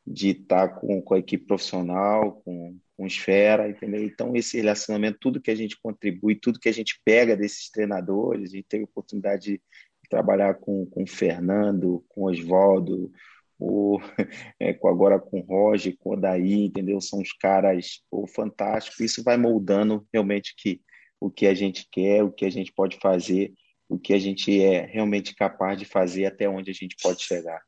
de 0.08 0.30
estar 0.30 0.70
com, 0.80 1.02
com 1.02 1.16
a 1.16 1.20
equipe 1.20 1.48
profissional, 1.48 2.34
com, 2.44 2.78
com 2.96 3.06
esfera, 3.06 3.70
entendeu? 3.70 4.04
Então, 4.04 4.36
esse 4.36 4.58
relacionamento, 4.58 5.18
tudo 5.20 5.42
que 5.42 5.52
a 5.52 5.56
gente 5.56 5.78
contribui, 5.82 6.36
tudo 6.36 6.60
que 6.60 6.70
a 6.70 6.74
gente 6.74 7.00
pega 7.04 7.36
desses 7.36 7.70
treinadores, 7.70 8.52
a 8.52 8.56
gente 8.56 8.68
teve 8.68 8.86
oportunidade 8.86 9.54
de 9.54 9.62
trabalhar 10.10 10.56
com, 10.56 10.86
com 10.86 11.04
o 11.04 11.08
Fernando, 11.08 12.06
com 12.08 12.22
o 12.22 12.30
Oswaldo, 12.30 13.12
o, 13.60 14.00
é, 14.60 14.70
agora 14.86 15.20
com 15.20 15.40
o 15.40 15.44
Roger, 15.44 15.96
com 15.98 16.14
o 16.14 16.16
Daí, 16.16 16.66
entendeu? 16.66 17.02
São 17.02 17.20
os 17.20 17.34
caras 17.34 18.02
pô, 18.10 18.26
fantásticos. 18.28 19.00
Isso 19.00 19.24
vai 19.24 19.38
moldando 19.38 20.08
realmente 20.14 20.54
que, 20.58 20.82
o 21.20 21.30
que 21.30 21.48
a 21.48 21.54
gente 21.54 21.88
quer, 21.92 22.24
o 22.24 22.32
que 22.32 22.46
a 22.46 22.50
gente 22.50 22.72
pode 22.72 22.98
fazer, 23.02 23.54
o 23.90 24.00
que 24.00 24.14
a 24.14 24.20
gente 24.20 24.62
é 24.62 24.86
realmente 24.86 25.36
capaz 25.36 25.78
de 25.78 25.86
fazer, 25.86 26.26
até 26.26 26.48
onde 26.50 26.72
a 26.72 26.74
gente 26.74 26.96
pode 27.02 27.24
chegar. 27.24 27.62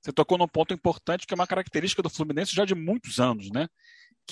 Você 0.00 0.12
tocou 0.12 0.36
num 0.36 0.48
ponto 0.48 0.74
importante 0.74 1.26
que 1.26 1.34
é 1.34 1.36
uma 1.36 1.46
característica 1.46 2.02
do 2.02 2.10
Fluminense 2.10 2.54
já 2.54 2.64
de 2.64 2.74
muitos 2.74 3.20
anos, 3.20 3.50
né? 3.52 3.68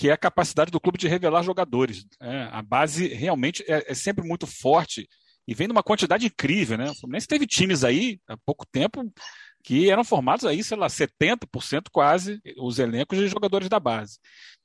Que 0.01 0.09
é 0.09 0.13
a 0.13 0.17
capacidade 0.17 0.71
do 0.71 0.81
clube 0.81 0.97
de 0.97 1.07
revelar 1.07 1.43
jogadores. 1.43 2.07
É, 2.19 2.49
a 2.51 2.63
base 2.63 3.07
realmente 3.09 3.63
é, 3.69 3.85
é, 3.87 3.95
sempre 3.95 4.27
muito 4.27 4.47
forte 4.47 5.07
e 5.47 5.55
vem 5.55 5.69
numa 5.69 5.83
quantidade 5.83 6.25
incrível, 6.25 6.79
né? 6.79 6.91
O 6.91 6.95
Fluminense 6.95 7.29
teve 7.29 7.47
times 7.47 7.85
aí 7.85 8.19
há 8.27 8.35
pouco 8.47 8.65
tempo 8.73 9.03
que 9.63 9.91
eram 9.91 10.03
formados 10.03 10.47
aí, 10.47 10.65
sei 10.65 10.79
lá, 10.79 10.87
70% 10.87 11.89
quase 11.93 12.41
os 12.57 12.79
elencos 12.79 13.19
de 13.19 13.29
jogadores 13.29 13.69
da 13.69 13.79
base. 13.79 14.19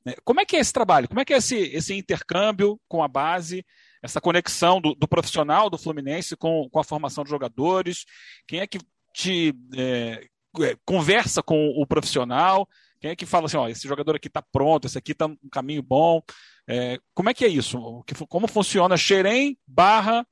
Né? 0.05 0.13
Como 0.23 0.39
é 0.39 0.45
que 0.45 0.55
é 0.55 0.59
esse 0.59 0.71
trabalho? 0.71 1.09
Como 1.09 1.19
é 1.19 1.25
que 1.25 1.33
é 1.33 1.37
esse, 1.37 1.57
esse 1.57 1.93
intercâmbio 1.93 2.79
com 2.87 3.03
a 3.03 3.07
base, 3.09 3.65
essa 4.01 4.21
conexão 4.21 4.79
do, 4.79 4.95
do 4.95 5.05
profissional 5.05 5.69
do 5.69 5.77
Fluminense 5.77 6.37
com, 6.37 6.69
com 6.71 6.79
a 6.79 6.83
formação 6.83 7.25
de 7.25 7.29
jogadores? 7.29 8.05
Quem 8.47 8.61
é 8.61 8.67
que 8.67 8.79
te 9.13 9.53
é, 9.75 10.25
é, 10.61 10.77
conversa 10.85 11.43
com 11.43 11.73
o 11.75 11.85
profissional, 11.85 12.65
quem 13.05 13.11
é 13.11 13.15
que 13.15 13.25
fala 13.27 13.45
assim, 13.45 13.57
ó, 13.57 13.67
esse 13.69 13.87
jogador 13.87 14.15
aqui 14.15 14.27
está 14.27 14.41
pronto, 14.41 14.87
esse 14.87 14.97
aqui 14.97 15.11
está 15.11 15.27
um 15.27 15.37
caminho 15.51 15.83
bom. 15.83 16.23
É, 16.67 16.97
como 17.13 17.29
é 17.29 17.35
que 17.35 17.45
é 17.45 17.47
isso? 17.47 18.03
Como 18.27 18.47
funciona 18.47 18.97
Xerém 18.97 19.55
barra 19.67 20.25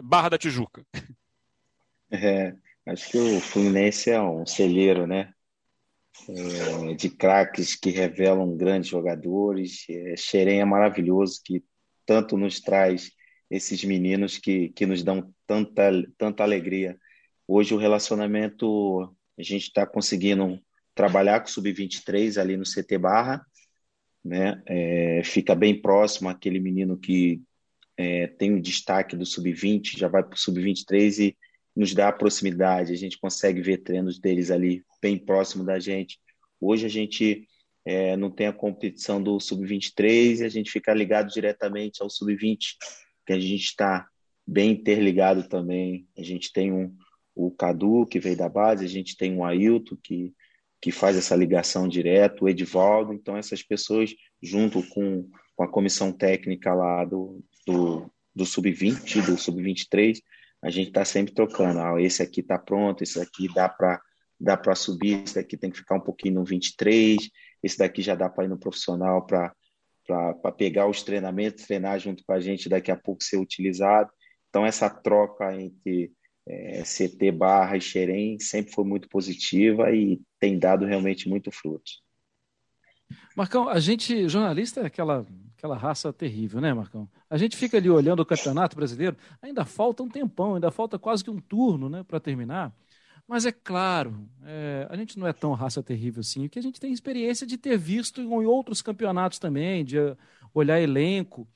Barra 0.00 0.28
da 0.28 0.38
Tijuca? 0.38 0.86
É, 2.14 2.54
acho 2.84 3.10
que 3.10 3.16
o 3.16 3.40
Fluminense 3.40 4.10
é 4.10 4.20
um 4.20 4.44
celeiro, 4.44 5.06
né? 5.06 5.32
É, 6.28 6.94
de 6.94 7.08
craques 7.08 7.74
que 7.74 7.88
revelam 7.88 8.54
grandes 8.54 8.90
jogadores. 8.90 9.86
É, 9.88 10.14
Xerém 10.14 10.60
é 10.60 10.64
maravilhoso, 10.66 11.40
que 11.42 11.64
tanto 12.04 12.36
nos 12.36 12.60
traz 12.60 13.10
esses 13.50 13.82
meninos 13.82 14.36
que, 14.36 14.68
que 14.68 14.84
nos 14.84 15.02
dão 15.02 15.34
tanta, 15.46 15.90
tanta 16.18 16.42
alegria. 16.42 16.98
Hoje 17.48 17.72
o 17.72 17.78
relacionamento 17.78 19.16
a 19.38 19.42
gente 19.42 19.68
está 19.68 19.86
conseguindo 19.86 20.60
trabalhar 20.94 21.40
com 21.40 21.46
o 21.46 21.50
sub-23 21.50 22.40
ali 22.40 22.56
no 22.56 22.64
CT 22.64 22.98
Barra, 22.98 23.44
né? 24.24 24.62
É, 24.66 25.22
fica 25.24 25.54
bem 25.54 25.80
próximo 25.80 26.28
aquele 26.28 26.60
menino 26.60 26.96
que 26.96 27.42
é, 27.96 28.26
tem 28.26 28.54
o 28.54 28.60
destaque 28.60 29.16
do 29.16 29.26
sub-20, 29.26 29.98
já 29.98 30.08
vai 30.08 30.22
para 30.22 30.34
o 30.34 30.38
sub-23 30.38 31.18
e 31.18 31.36
nos 31.74 31.94
dá 31.94 32.08
a 32.08 32.12
proximidade. 32.12 32.92
A 32.92 32.96
gente 32.96 33.18
consegue 33.18 33.60
ver 33.60 33.78
treinos 33.78 34.18
deles 34.18 34.50
ali 34.50 34.84
bem 35.00 35.18
próximo 35.18 35.64
da 35.64 35.78
gente. 35.78 36.18
Hoje 36.60 36.86
a 36.86 36.88
gente 36.88 37.46
é, 37.84 38.16
não 38.16 38.30
tem 38.30 38.46
a 38.46 38.52
competição 38.52 39.22
do 39.22 39.38
sub-23 39.40 40.40
e 40.40 40.44
a 40.44 40.48
gente 40.48 40.70
fica 40.70 40.94
ligado 40.94 41.32
diretamente 41.32 42.02
ao 42.02 42.10
sub-20, 42.10 42.58
que 43.26 43.32
a 43.32 43.40
gente 43.40 43.64
está 43.64 44.06
bem 44.46 44.72
interligado 44.72 45.48
também. 45.48 46.06
A 46.16 46.22
gente 46.22 46.52
tem 46.52 46.72
um, 46.72 46.94
o 47.34 47.50
Cadu, 47.50 48.06
que 48.06 48.20
veio 48.20 48.36
da 48.36 48.48
base, 48.48 48.84
a 48.84 48.88
gente 48.88 49.16
tem 49.16 49.36
o 49.36 49.44
Ailton, 49.44 49.96
que, 50.02 50.32
que 50.82 50.90
faz 50.90 51.16
essa 51.16 51.36
ligação 51.36 51.86
direto, 51.86 52.44
o 52.44 52.48
Edivaldo, 52.48 53.14
então 53.14 53.36
essas 53.36 53.62
pessoas, 53.62 54.12
junto 54.42 54.82
com, 54.88 55.30
com 55.54 55.62
a 55.62 55.70
comissão 55.70 56.12
técnica 56.12 56.74
lá 56.74 57.04
do, 57.04 57.40
do, 57.64 58.10
do 58.34 58.44
Sub-20, 58.44 59.24
do 59.24 59.38
Sub-23, 59.38 60.18
a 60.60 60.70
gente 60.70 60.88
está 60.88 61.04
sempre 61.04 61.32
trocando, 61.32 61.78
ah, 61.78 62.02
esse 62.02 62.20
aqui 62.20 62.40
está 62.40 62.58
pronto, 62.58 63.02
esse 63.04 63.20
aqui 63.20 63.46
dá 63.54 63.68
para 63.68 64.00
dá 64.38 64.56
para 64.56 64.74
subir, 64.74 65.22
esse 65.22 65.36
daqui 65.36 65.56
tem 65.56 65.70
que 65.70 65.78
ficar 65.78 65.94
um 65.94 66.00
pouquinho 66.00 66.34
no 66.34 66.44
23, 66.44 67.16
esse 67.62 67.78
daqui 67.78 68.02
já 68.02 68.16
dá 68.16 68.28
para 68.28 68.44
ir 68.44 68.48
no 68.48 68.58
profissional 68.58 69.24
para 69.24 69.54
pegar 70.58 70.88
os 70.88 71.04
treinamentos, 71.04 71.64
treinar 71.64 72.00
junto 72.00 72.24
com 72.26 72.32
a 72.32 72.40
gente, 72.40 72.68
daqui 72.68 72.90
a 72.90 72.96
pouco 72.96 73.22
ser 73.22 73.36
utilizado. 73.36 74.10
Então, 74.48 74.66
essa 74.66 74.90
troca 74.90 75.54
entre 75.54 76.10
é, 76.46 76.82
CT 76.82 77.32
barra 77.32 77.76
e 77.76 77.80
Xerém 77.80 78.38
sempre 78.38 78.72
foi 78.72 78.84
muito 78.84 79.08
positiva 79.08 79.90
e 79.92 80.20
tem 80.38 80.58
dado 80.58 80.84
realmente 80.84 81.28
muito 81.28 81.50
frutos. 81.50 82.02
Marcão, 83.36 83.68
a 83.68 83.78
gente, 83.78 84.28
jornalista, 84.28 84.80
é 84.80 84.86
aquela, 84.86 85.26
aquela 85.56 85.76
raça 85.76 86.12
terrível, 86.12 86.60
né, 86.60 86.72
Marcão? 86.72 87.08
A 87.28 87.36
gente 87.36 87.56
fica 87.56 87.76
ali 87.76 87.88
olhando 87.88 88.20
o 88.20 88.26
Campeonato 88.26 88.76
Brasileiro, 88.76 89.16
ainda 89.40 89.64
falta 89.64 90.02
um 90.02 90.08
tempão, 90.08 90.54
ainda 90.54 90.70
falta 90.70 90.98
quase 90.98 91.22
que 91.22 91.30
um 91.30 91.38
turno 91.38 91.88
né, 91.88 92.02
para 92.02 92.20
terminar. 92.20 92.74
Mas 93.26 93.46
é 93.46 93.52
claro, 93.52 94.28
é, 94.44 94.86
a 94.90 94.96
gente 94.96 95.18
não 95.18 95.26
é 95.26 95.32
tão 95.32 95.52
raça 95.52 95.82
terrível 95.82 96.20
assim, 96.20 96.42
porque 96.42 96.58
a 96.58 96.62
gente 96.62 96.80
tem 96.80 96.92
experiência 96.92 97.46
de 97.46 97.56
ter 97.56 97.78
visto 97.78 98.20
em 98.20 98.26
outros 98.44 98.82
campeonatos 98.82 99.38
também, 99.38 99.84
de 99.84 99.96
olhar 100.52 100.80
elenco. 100.80 101.48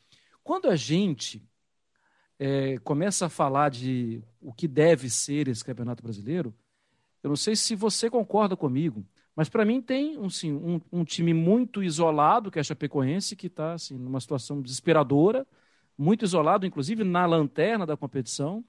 Quando 0.42 0.68
a 0.68 0.76
gente 0.76 1.42
é, 2.38 2.78
começa 2.78 3.26
a 3.26 3.28
falar 3.28 3.70
de 3.70 4.22
o 4.40 4.52
que 4.52 4.68
deve 4.68 5.08
ser 5.08 5.48
esse 5.48 5.64
Campeonato 5.64 6.02
Brasileiro, 6.02 6.54
eu 7.22 7.28
não 7.28 7.36
sei 7.36 7.56
se 7.56 7.74
você 7.74 8.08
concorda 8.08 8.56
comigo, 8.56 9.04
mas 9.34 9.48
para 9.48 9.64
mim 9.64 9.82
tem 9.82 10.18
um, 10.18 10.30
sim, 10.30 10.52
um, 10.52 10.80
um, 10.92 11.04
time 11.04 11.34
muito 11.34 11.82
isolado, 11.82 12.50
que 12.50 12.58
é 12.58 12.60
a 12.60 12.64
Chapecoense, 12.64 13.36
que 13.36 13.48
está 13.48 13.74
assim, 13.74 13.98
numa 13.98 14.20
situação 14.20 14.62
desesperadora, 14.62 15.46
muito 15.98 16.24
isolado, 16.24 16.66
inclusive 16.66 17.04
na 17.04 17.26
lanterna 17.26 17.84
da 17.84 17.96
competição. 17.96 18.64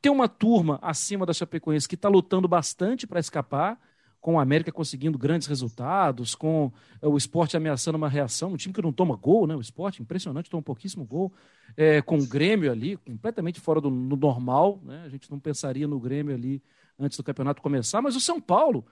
Tem 0.00 0.10
uma 0.10 0.28
turma 0.28 0.78
acima 0.82 1.26
da 1.26 1.32
Chapecoense 1.32 1.88
que 1.88 1.94
está 1.94 2.08
lutando 2.08 2.48
bastante 2.48 3.06
para 3.06 3.20
escapar, 3.20 3.78
com 4.20 4.34
o 4.34 4.38
América 4.38 4.70
conseguindo 4.70 5.18
grandes 5.18 5.48
resultados, 5.48 6.34
com 6.34 6.70
é, 7.00 7.08
o 7.08 7.16
esporte 7.16 7.56
ameaçando 7.56 7.96
uma 7.96 8.08
reação, 8.08 8.52
um 8.52 8.56
time 8.56 8.74
que 8.74 8.82
não 8.82 8.92
toma 8.92 9.16
gol, 9.16 9.46
né? 9.46 9.56
O 9.56 9.60
esporte, 9.60 10.02
impressionante, 10.02 10.50
toma 10.50 10.62
pouquíssimo 10.62 11.04
gol, 11.04 11.32
é, 11.76 12.02
com 12.02 12.18
o 12.18 12.26
Grêmio 12.26 12.70
ali, 12.70 12.96
completamente 12.98 13.60
fora 13.60 13.80
do, 13.80 13.90
do, 13.90 14.16
normal, 14.16 14.78
né? 14.84 15.02
A 15.06 15.08
gente 15.08 15.30
não 15.30 15.40
pensaria 15.40 15.88
no 15.88 15.98
Grêmio 15.98 16.34
ali 16.34 16.62
antes 16.98 17.16
do 17.16 17.24
campeonato 17.24 17.62
começar, 17.62 18.02
mas 18.02 18.14
o 18.14 18.20
São 18.20 18.40
Paulo, 18.40 18.84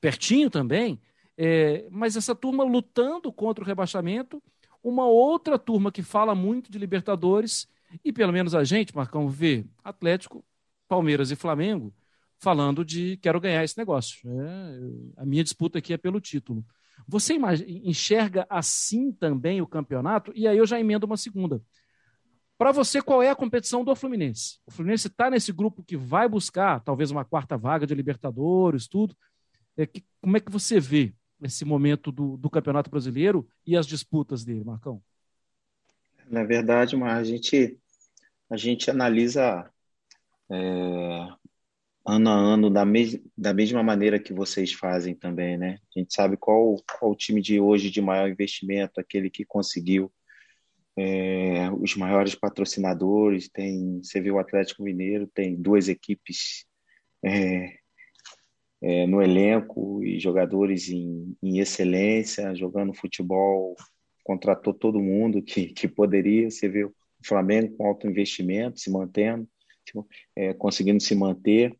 pertinho 0.00 0.50
também, 0.50 1.00
é, 1.38 1.86
mas 1.90 2.16
essa 2.16 2.34
turma 2.34 2.64
lutando 2.64 3.32
contra 3.32 3.62
o 3.62 3.66
rebaixamento, 3.66 4.42
uma 4.82 5.06
outra 5.06 5.56
turma 5.58 5.92
que 5.92 6.02
fala 6.02 6.34
muito 6.34 6.70
de 6.70 6.78
Libertadores, 6.78 7.68
e 8.04 8.12
pelo 8.12 8.32
menos 8.32 8.56
a 8.56 8.64
gente, 8.64 8.94
Marcão, 8.94 9.28
vê 9.28 9.64
Atlético, 9.84 10.44
Palmeiras 10.88 11.30
e 11.30 11.36
Flamengo 11.36 11.92
falando 12.40 12.84
de 12.84 13.16
quero 13.18 13.40
ganhar 13.40 13.64
esse 13.64 13.76
negócio. 13.76 14.18
É, 14.28 15.22
a 15.22 15.26
minha 15.26 15.44
disputa 15.44 15.78
aqui 15.78 15.92
é 15.92 15.96
pelo 15.96 16.20
título. 16.20 16.64
Você 17.06 17.34
enxerga 17.84 18.46
assim 18.48 19.12
também 19.12 19.60
o 19.60 19.66
campeonato? 19.66 20.32
E 20.34 20.46
aí 20.46 20.56
eu 20.56 20.66
já 20.66 20.78
emendo 20.78 21.06
uma 21.06 21.16
segunda. 21.16 21.60
Para 22.56 22.70
você, 22.70 23.02
qual 23.02 23.22
é 23.22 23.30
a 23.30 23.36
competição 23.36 23.84
do 23.84 23.94
Fluminense? 23.96 24.58
O 24.64 24.70
Fluminense 24.70 25.08
está 25.08 25.28
nesse 25.28 25.52
grupo 25.52 25.82
que 25.82 25.96
vai 25.96 26.28
buscar 26.28 26.80
talvez 26.80 27.10
uma 27.10 27.24
quarta 27.24 27.58
vaga 27.58 27.86
de 27.86 27.94
Libertadores, 27.94 28.86
tudo. 28.86 29.16
É, 29.76 29.86
que, 29.86 30.04
como 30.20 30.36
é 30.36 30.40
que 30.40 30.52
você 30.52 30.78
vê 30.78 31.12
esse 31.42 31.64
momento 31.64 32.12
do, 32.12 32.36
do 32.36 32.48
Campeonato 32.48 32.90
Brasileiro 32.90 33.46
e 33.66 33.76
as 33.76 33.86
disputas 33.86 34.44
dele, 34.44 34.64
Marcão? 34.64 35.02
Na 36.30 36.44
verdade, 36.44 36.96
mas 36.96 37.18
a 37.18 37.24
gente, 37.24 37.78
a 38.48 38.56
gente 38.56 38.90
analisa 38.90 39.68
é, 40.48 41.28
ano 42.06 42.30
a 42.30 42.34
ano 42.34 42.70
da, 42.70 42.84
mes 42.84 43.18
da 43.36 43.54
mesma 43.54 43.82
maneira 43.82 44.18
que 44.18 44.32
vocês 44.32 44.72
fazem 44.72 45.14
também, 45.14 45.56
né? 45.56 45.78
A 45.94 45.98
gente 45.98 46.12
sabe 46.14 46.36
qual, 46.36 46.76
qual 46.98 47.12
o 47.12 47.16
time 47.16 47.40
de 47.40 47.58
hoje 47.58 47.90
de 47.90 48.00
maior 48.02 48.28
investimento, 48.28 49.00
aquele 49.00 49.30
que 49.30 49.44
conseguiu 49.44 50.12
é, 50.96 51.70
os 51.72 51.96
maiores 51.96 52.34
patrocinadores. 52.34 53.48
Tem, 53.48 54.02
você 54.02 54.20
viu 54.20 54.34
o 54.34 54.38
Atlético 54.38 54.82
Mineiro, 54.82 55.26
tem 55.26 55.56
duas 55.56 55.88
equipes 55.88 56.66
é, 57.24 57.74
é, 58.82 59.06
no 59.06 59.22
elenco 59.22 60.04
e 60.04 60.20
jogadores 60.20 60.90
em, 60.90 61.34
em, 61.42 61.58
excelência, 61.58 62.54
jogando 62.54 62.92
futebol, 62.92 63.74
contratou 64.22 64.74
todo 64.74 65.00
mundo 65.00 65.42
que, 65.42 65.68
que 65.68 65.88
poderia. 65.88 66.50
Você 66.50 66.68
viu 66.68 66.88
o 66.88 67.26
Flamengo 67.26 67.74
com 67.76 67.86
alto 67.86 68.06
investimento, 68.06 68.78
se 68.78 68.90
mantendo, 68.90 69.48
é, 70.36 70.52
conseguindo 70.52 71.02
se 71.02 71.14
manter 71.14 71.74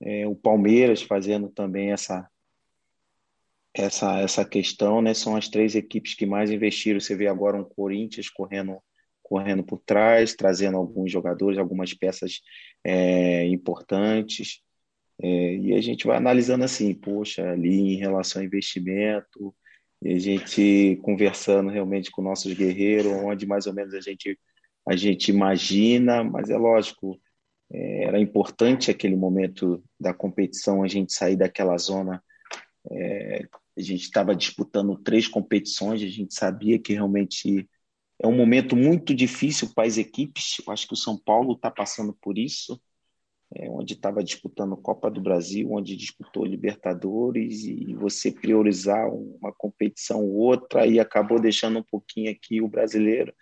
é, 0.00 0.26
o 0.26 0.34
Palmeiras 0.34 1.02
fazendo 1.02 1.48
também 1.48 1.92
essa 1.92 2.28
essa 3.74 4.20
essa 4.20 4.44
questão, 4.44 5.00
né? 5.02 5.14
São 5.14 5.36
as 5.36 5.48
três 5.48 5.74
equipes 5.74 6.14
que 6.14 6.26
mais 6.26 6.50
investiram. 6.50 7.00
Você 7.00 7.14
vê 7.16 7.26
agora 7.28 7.56
um 7.56 7.64
Corinthians 7.64 8.28
correndo 8.28 8.78
correndo 9.22 9.62
por 9.62 9.78
trás, 9.80 10.34
trazendo 10.34 10.78
alguns 10.78 11.12
jogadores, 11.12 11.58
algumas 11.58 11.92
peças 11.92 12.40
é, 12.82 13.44
importantes. 13.46 14.62
É, 15.22 15.56
e 15.56 15.74
a 15.74 15.80
gente 15.82 16.06
vai 16.06 16.16
analisando 16.16 16.64
assim, 16.64 16.94
poxa, 16.94 17.50
ali 17.50 17.94
em 17.94 17.96
relação 17.96 18.40
ao 18.40 18.46
investimento, 18.46 19.54
e 20.02 20.14
a 20.14 20.18
gente 20.18 20.98
conversando 21.02 21.70
realmente 21.70 22.10
com 22.10 22.22
nossos 22.22 22.54
guerreiros, 22.54 23.12
onde 23.12 23.46
mais 23.46 23.66
ou 23.66 23.74
menos 23.74 23.94
a 23.94 24.00
gente 24.00 24.38
a 24.88 24.96
gente 24.96 25.30
imagina, 25.30 26.24
mas 26.24 26.48
é 26.48 26.56
lógico, 26.56 27.20
é, 27.70 28.04
era 28.04 28.20
importante 28.20 28.90
aquele 28.90 29.16
momento 29.16 29.82
da 30.00 30.14
competição 30.14 30.82
a 30.82 30.88
gente 30.88 31.12
sair 31.12 31.36
daquela 31.36 31.76
zona. 31.76 32.22
É, 32.90 33.46
a 33.76 33.80
gente 33.80 34.02
estava 34.02 34.34
disputando 34.34 34.96
três 34.96 35.28
competições, 35.28 36.02
a 36.02 36.06
gente 36.06 36.34
sabia 36.34 36.78
que 36.78 36.94
realmente 36.94 37.68
é 38.20 38.26
um 38.26 38.36
momento 38.36 38.74
muito 38.74 39.14
difícil 39.14 39.72
para 39.74 39.86
as 39.86 39.98
equipes. 39.98 40.56
Eu 40.66 40.72
acho 40.72 40.86
que 40.86 40.94
o 40.94 40.96
São 40.96 41.16
Paulo 41.16 41.52
está 41.52 41.70
passando 41.70 42.16
por 42.20 42.38
isso, 42.38 42.80
é, 43.54 43.70
onde 43.70 43.94
estava 43.94 44.24
disputando 44.24 44.76
Copa 44.76 45.10
do 45.10 45.20
Brasil, 45.20 45.70
onde 45.70 45.96
disputou 45.96 46.44
Libertadores, 46.44 47.64
e 47.64 47.94
você 47.94 48.32
priorizar 48.32 49.08
uma 49.08 49.52
competição 49.52 50.20
ou 50.24 50.34
outra 50.34 50.86
e 50.86 50.98
acabou 50.98 51.40
deixando 51.40 51.78
um 51.78 51.84
pouquinho 51.84 52.30
aqui 52.30 52.60
o 52.60 52.68
brasileiro. 52.68 53.32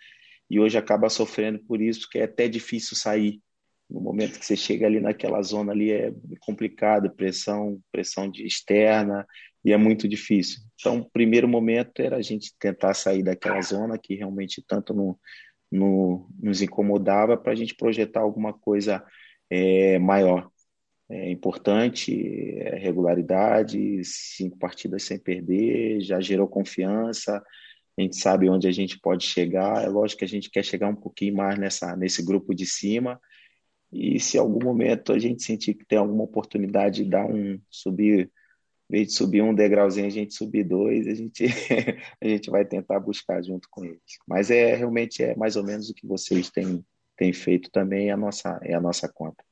E 0.49 0.59
hoje 0.59 0.77
acaba 0.77 1.09
sofrendo 1.09 1.59
por 1.59 1.81
isso, 1.81 2.07
que 2.09 2.19
é 2.19 2.23
até 2.23 2.47
difícil 2.47 2.95
sair 2.95 3.41
no 3.89 4.01
momento 4.01 4.39
que 4.39 4.45
você 4.45 4.55
chega 4.55 4.85
ali 4.85 4.99
naquela 4.99 5.41
zona 5.41 5.71
ali 5.71 5.91
é 5.91 6.13
complicado, 6.41 7.09
pressão, 7.09 7.79
pressão 7.91 8.29
de 8.29 8.45
externa 8.45 9.25
e 9.63 9.71
é 9.71 9.77
muito 9.77 10.07
difícil. 10.07 10.59
Então, 10.79 10.99
o 10.99 11.09
primeiro 11.09 11.47
momento 11.47 11.99
era 12.01 12.17
a 12.17 12.21
gente 12.21 12.53
tentar 12.59 12.93
sair 12.93 13.23
daquela 13.23 13.61
zona 13.61 13.97
que 13.97 14.15
realmente 14.15 14.63
tanto 14.65 14.93
no, 14.93 15.19
no, 15.71 16.29
nos 16.39 16.61
incomodava 16.61 17.37
para 17.37 17.53
a 17.53 17.55
gente 17.55 17.75
projetar 17.75 18.21
alguma 18.21 18.53
coisa 18.53 19.03
é, 19.49 19.97
maior. 19.99 20.49
É 21.09 21.31
importante, 21.31 22.59
é 22.59 22.77
regularidade, 22.77 24.03
cinco 24.03 24.57
partidas 24.57 25.03
sem 25.03 25.17
perder, 25.17 26.01
já 26.01 26.19
gerou 26.19 26.47
confiança, 26.47 27.41
a 27.97 28.01
gente 28.01 28.17
sabe 28.17 28.49
onde 28.49 28.67
a 28.67 28.71
gente 28.71 28.99
pode 28.99 29.25
chegar. 29.25 29.83
É 29.83 29.87
lógico 29.87 30.19
que 30.19 30.25
a 30.25 30.27
gente 30.27 30.51
quer 30.51 30.63
chegar 30.63 30.89
um 30.89 30.95
pouquinho 30.95 31.35
mais 31.35 31.57
nessa, 31.57 31.95
nesse 31.95 32.23
grupo 32.23 32.53
de 32.53 32.65
cima, 32.65 33.19
e 33.91 34.19
se 34.19 34.37
em 34.37 34.39
algum 34.39 34.63
momento 34.63 35.13
a 35.13 35.19
gente 35.19 35.43
sentir 35.43 35.73
que 35.73 35.85
tem 35.85 35.97
alguma 35.97 36.23
oportunidade 36.23 37.03
de 37.03 37.09
dar 37.09 37.25
um 37.25 37.59
subir, 37.69 38.31
em 38.89 38.97
vez 38.97 39.07
de 39.07 39.13
subir 39.13 39.41
um 39.41 39.53
degrauzinho, 39.53 40.07
a 40.07 40.09
gente 40.09 40.33
subir 40.33 40.63
dois, 40.63 41.07
a 41.07 41.13
gente, 41.13 41.45
a 42.21 42.27
gente 42.27 42.49
vai 42.49 42.65
tentar 42.65 42.99
buscar 42.99 43.41
junto 43.43 43.67
com 43.69 43.85
eles. 43.85 44.01
Mas 44.27 44.51
é 44.51 44.75
realmente 44.75 45.23
é 45.23 45.35
mais 45.35 45.55
ou 45.55 45.63
menos 45.63 45.89
o 45.89 45.93
que 45.93 46.05
vocês 46.05 46.49
têm, 46.49 46.85
têm 47.15 47.33
feito 47.33 47.69
também, 47.71 48.09
é 48.09 48.11
a 48.11 48.17
nossa, 48.17 48.59
é 48.63 48.73
a 48.73 48.81
nossa 48.81 49.07
conta. 49.07 49.43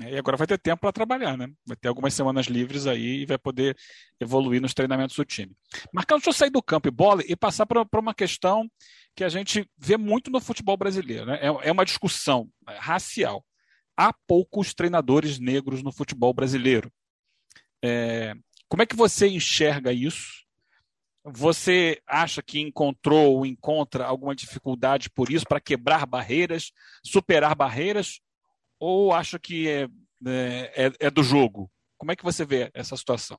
É, 0.00 0.14
e 0.14 0.18
agora 0.18 0.36
vai 0.36 0.46
ter 0.46 0.58
tempo 0.58 0.80
para 0.80 0.92
trabalhar, 0.92 1.36
né? 1.36 1.48
Vai 1.64 1.76
ter 1.76 1.88
algumas 1.88 2.12
semanas 2.14 2.46
livres 2.46 2.86
aí 2.86 3.22
e 3.22 3.26
vai 3.26 3.38
poder 3.38 3.76
evoluir 4.18 4.60
nos 4.60 4.74
treinamentos 4.74 5.14
do 5.14 5.24
time. 5.24 5.56
Marcão, 5.92 6.18
deixa 6.18 6.30
eu 6.30 6.34
sair 6.34 6.50
do 6.50 6.62
campo 6.62 6.88
e 6.88 6.90
bola 6.90 7.22
e 7.26 7.36
passar 7.36 7.64
para 7.64 7.86
uma 8.00 8.14
questão 8.14 8.68
que 9.14 9.22
a 9.22 9.28
gente 9.28 9.68
vê 9.78 9.96
muito 9.96 10.30
no 10.30 10.40
futebol 10.40 10.76
brasileiro. 10.76 11.26
Né? 11.26 11.38
É, 11.40 11.68
é 11.68 11.72
uma 11.72 11.84
discussão 11.84 12.48
racial. 12.66 13.44
Há 13.96 14.12
poucos 14.26 14.74
treinadores 14.74 15.38
negros 15.38 15.82
no 15.82 15.92
futebol 15.92 16.34
brasileiro. 16.34 16.92
É, 17.82 18.34
como 18.68 18.82
é 18.82 18.86
que 18.86 18.96
você 18.96 19.28
enxerga 19.28 19.92
isso? 19.92 20.42
Você 21.24 22.02
acha 22.06 22.42
que 22.42 22.60
encontrou 22.60 23.36
ou 23.36 23.46
encontra 23.46 24.04
alguma 24.04 24.34
dificuldade 24.34 25.08
por 25.08 25.30
isso 25.30 25.46
para 25.48 25.60
quebrar 25.60 26.04
barreiras, 26.04 26.72
superar 27.02 27.54
barreiras? 27.54 28.20
Ou 28.78 29.12
acha 29.12 29.38
que 29.38 29.68
é, 29.68 29.88
é, 30.26 30.86
é, 30.86 30.92
é 31.00 31.10
do 31.10 31.22
jogo? 31.22 31.70
Como 31.96 32.12
é 32.12 32.16
que 32.16 32.24
você 32.24 32.44
vê 32.44 32.70
essa 32.74 32.96
situação? 32.96 33.38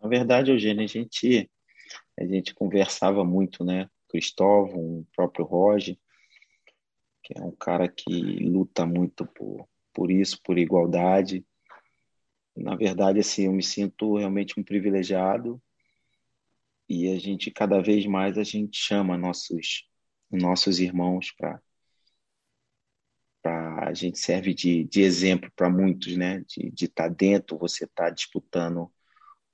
Na 0.00 0.08
verdade, 0.08 0.50
Eugênio, 0.50 0.84
a 0.84 0.86
gente 0.86 1.50
a 2.18 2.24
gente 2.24 2.54
conversava 2.54 3.24
muito, 3.24 3.64
né? 3.64 3.88
Cristóvão, 4.08 5.00
o 5.00 5.06
próprio 5.14 5.44
Roger, 5.44 5.96
que 7.22 7.38
é 7.38 7.42
um 7.42 7.54
cara 7.54 7.88
que 7.88 8.10
luta 8.44 8.84
muito 8.84 9.26
por, 9.26 9.68
por 9.92 10.10
isso, 10.10 10.40
por 10.42 10.58
igualdade. 10.58 11.44
Na 12.56 12.74
verdade, 12.74 13.20
assim, 13.20 13.44
eu 13.44 13.52
me 13.52 13.62
sinto 13.62 14.16
realmente 14.16 14.58
um 14.58 14.64
privilegiado 14.64 15.62
e 16.88 17.08
a 17.08 17.18
gente 17.18 17.50
cada 17.50 17.80
vez 17.80 18.06
mais 18.06 18.38
a 18.38 18.42
gente 18.42 18.78
chama 18.78 19.16
nossos 19.16 19.86
nossos 20.30 20.78
irmãos 20.78 21.32
para 21.32 21.60
a 23.48 23.92
gente 23.94 24.18
serve 24.18 24.54
de, 24.54 24.84
de 24.84 25.02
exemplo 25.02 25.50
para 25.54 25.70
muitos, 25.70 26.16
né? 26.16 26.44
De 26.48 26.84
estar 26.84 27.08
tá 27.08 27.08
dentro, 27.08 27.58
você 27.58 27.84
está 27.84 28.10
disputando 28.10 28.90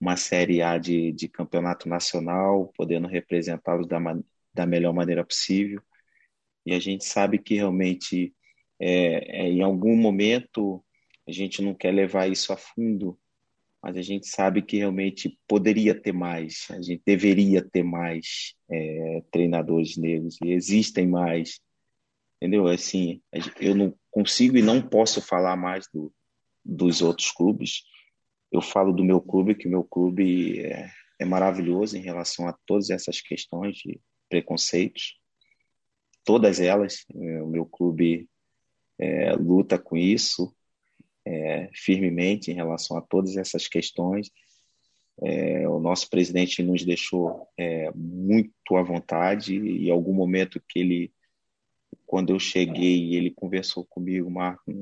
uma 0.00 0.16
Série 0.16 0.61
A 0.62 0.76
de, 0.78 1.12
de 1.12 1.28
campeonato 1.28 1.88
nacional, 1.88 2.72
podendo 2.76 3.09
representá-los 3.09 3.87
da, 3.87 3.98
da 4.52 4.66
melhor 4.66 4.92
maneira 4.92 5.24
possível. 5.24 5.80
E 6.66 6.74
a 6.74 6.80
gente 6.80 7.04
sabe 7.04 7.38
que 7.38 7.54
realmente, 7.54 8.35
é, 8.78 9.42
é, 9.42 9.48
em 9.48 9.62
algum 9.62 9.96
momento, 9.96 10.85
a 11.26 11.33
gente 11.33 11.62
não 11.62 11.74
quer 11.74 11.92
levar 11.92 12.30
isso 12.30 12.52
a 12.52 12.57
fundo, 12.57 13.18
mas 13.83 13.96
a 13.96 14.02
gente 14.02 14.26
sabe 14.26 14.62
que 14.62 14.78
realmente 14.78 15.38
poderia 15.46 15.94
ter 15.94 16.12
mais, 16.12 16.66
a 16.70 16.80
gente 16.80 17.02
deveria 17.04 17.62
ter 17.62 17.83
mais 17.83 18.54
é, 18.70 19.22
treinadores 19.30 19.96
negros, 19.98 20.38
e 20.42 20.52
existem 20.52 21.07
mais, 21.07 21.61
entendeu? 22.36 22.66
Assim, 22.66 23.20
eu 23.60 23.74
não 23.74 23.94
consigo 24.10 24.56
e 24.56 24.62
não 24.62 24.80
posso 24.80 25.20
falar 25.20 25.56
mais 25.56 25.86
do, 25.92 26.12
dos 26.64 27.02
outros 27.02 27.30
clubes, 27.30 27.82
eu 28.52 28.60
falo 28.60 28.92
do 28.92 29.04
meu 29.04 29.20
clube, 29.20 29.54
que 29.54 29.66
o 29.66 29.70
meu 29.70 29.82
clube 29.82 30.60
é, 30.60 30.88
é 31.18 31.24
maravilhoso 31.24 31.96
em 31.96 32.00
relação 32.00 32.46
a 32.46 32.56
todas 32.64 32.90
essas 32.90 33.20
questões 33.20 33.76
de 33.78 34.00
preconceitos, 34.28 35.18
todas 36.24 36.60
elas. 36.60 37.04
É, 37.12 37.42
o 37.42 37.48
meu 37.48 37.66
clube 37.66 38.28
é, 38.98 39.32
luta 39.32 39.78
com 39.78 39.96
isso 39.96 40.54
é, 41.26 41.68
firmemente 41.72 42.50
em 42.50 42.54
relação 42.54 42.96
a 42.96 43.02
todas 43.02 43.36
essas 43.36 43.66
questões. 43.66 44.30
É, 45.22 45.68
o 45.68 45.78
nosso 45.78 46.08
presidente 46.10 46.62
nos 46.62 46.84
deixou 46.84 47.48
é, 47.58 47.90
muito 47.94 48.76
à 48.76 48.82
vontade 48.82 49.56
e 49.56 49.88
em 49.88 49.90
algum 49.90 50.12
momento 50.12 50.62
que 50.68 50.78
ele, 50.78 51.12
quando 52.06 52.32
eu 52.32 52.38
cheguei, 52.38 53.14
ele 53.14 53.30
conversou 53.30 53.84
comigo, 53.84 54.30
Marco, 54.30 54.72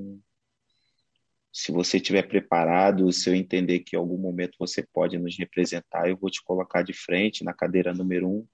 se 1.53 1.71
você 1.71 1.99
estiver 1.99 2.23
preparado, 2.27 3.13
se 3.13 3.29
eu 3.29 3.35
entender 3.35 3.81
que 3.81 3.95
em 3.95 3.99
algum 3.99 4.17
momento 4.17 4.57
você 4.59 4.83
pode 4.83 5.19
nos 5.19 5.37
representar, 5.39 6.09
eu 6.09 6.17
vou 6.17 6.31
te 6.31 6.43
colocar 6.43 6.83
de 6.83 6.93
frente 6.93 7.45
na 7.45 7.53
cadeira 7.53 7.93
número 7.93 8.29
um. 8.29 8.47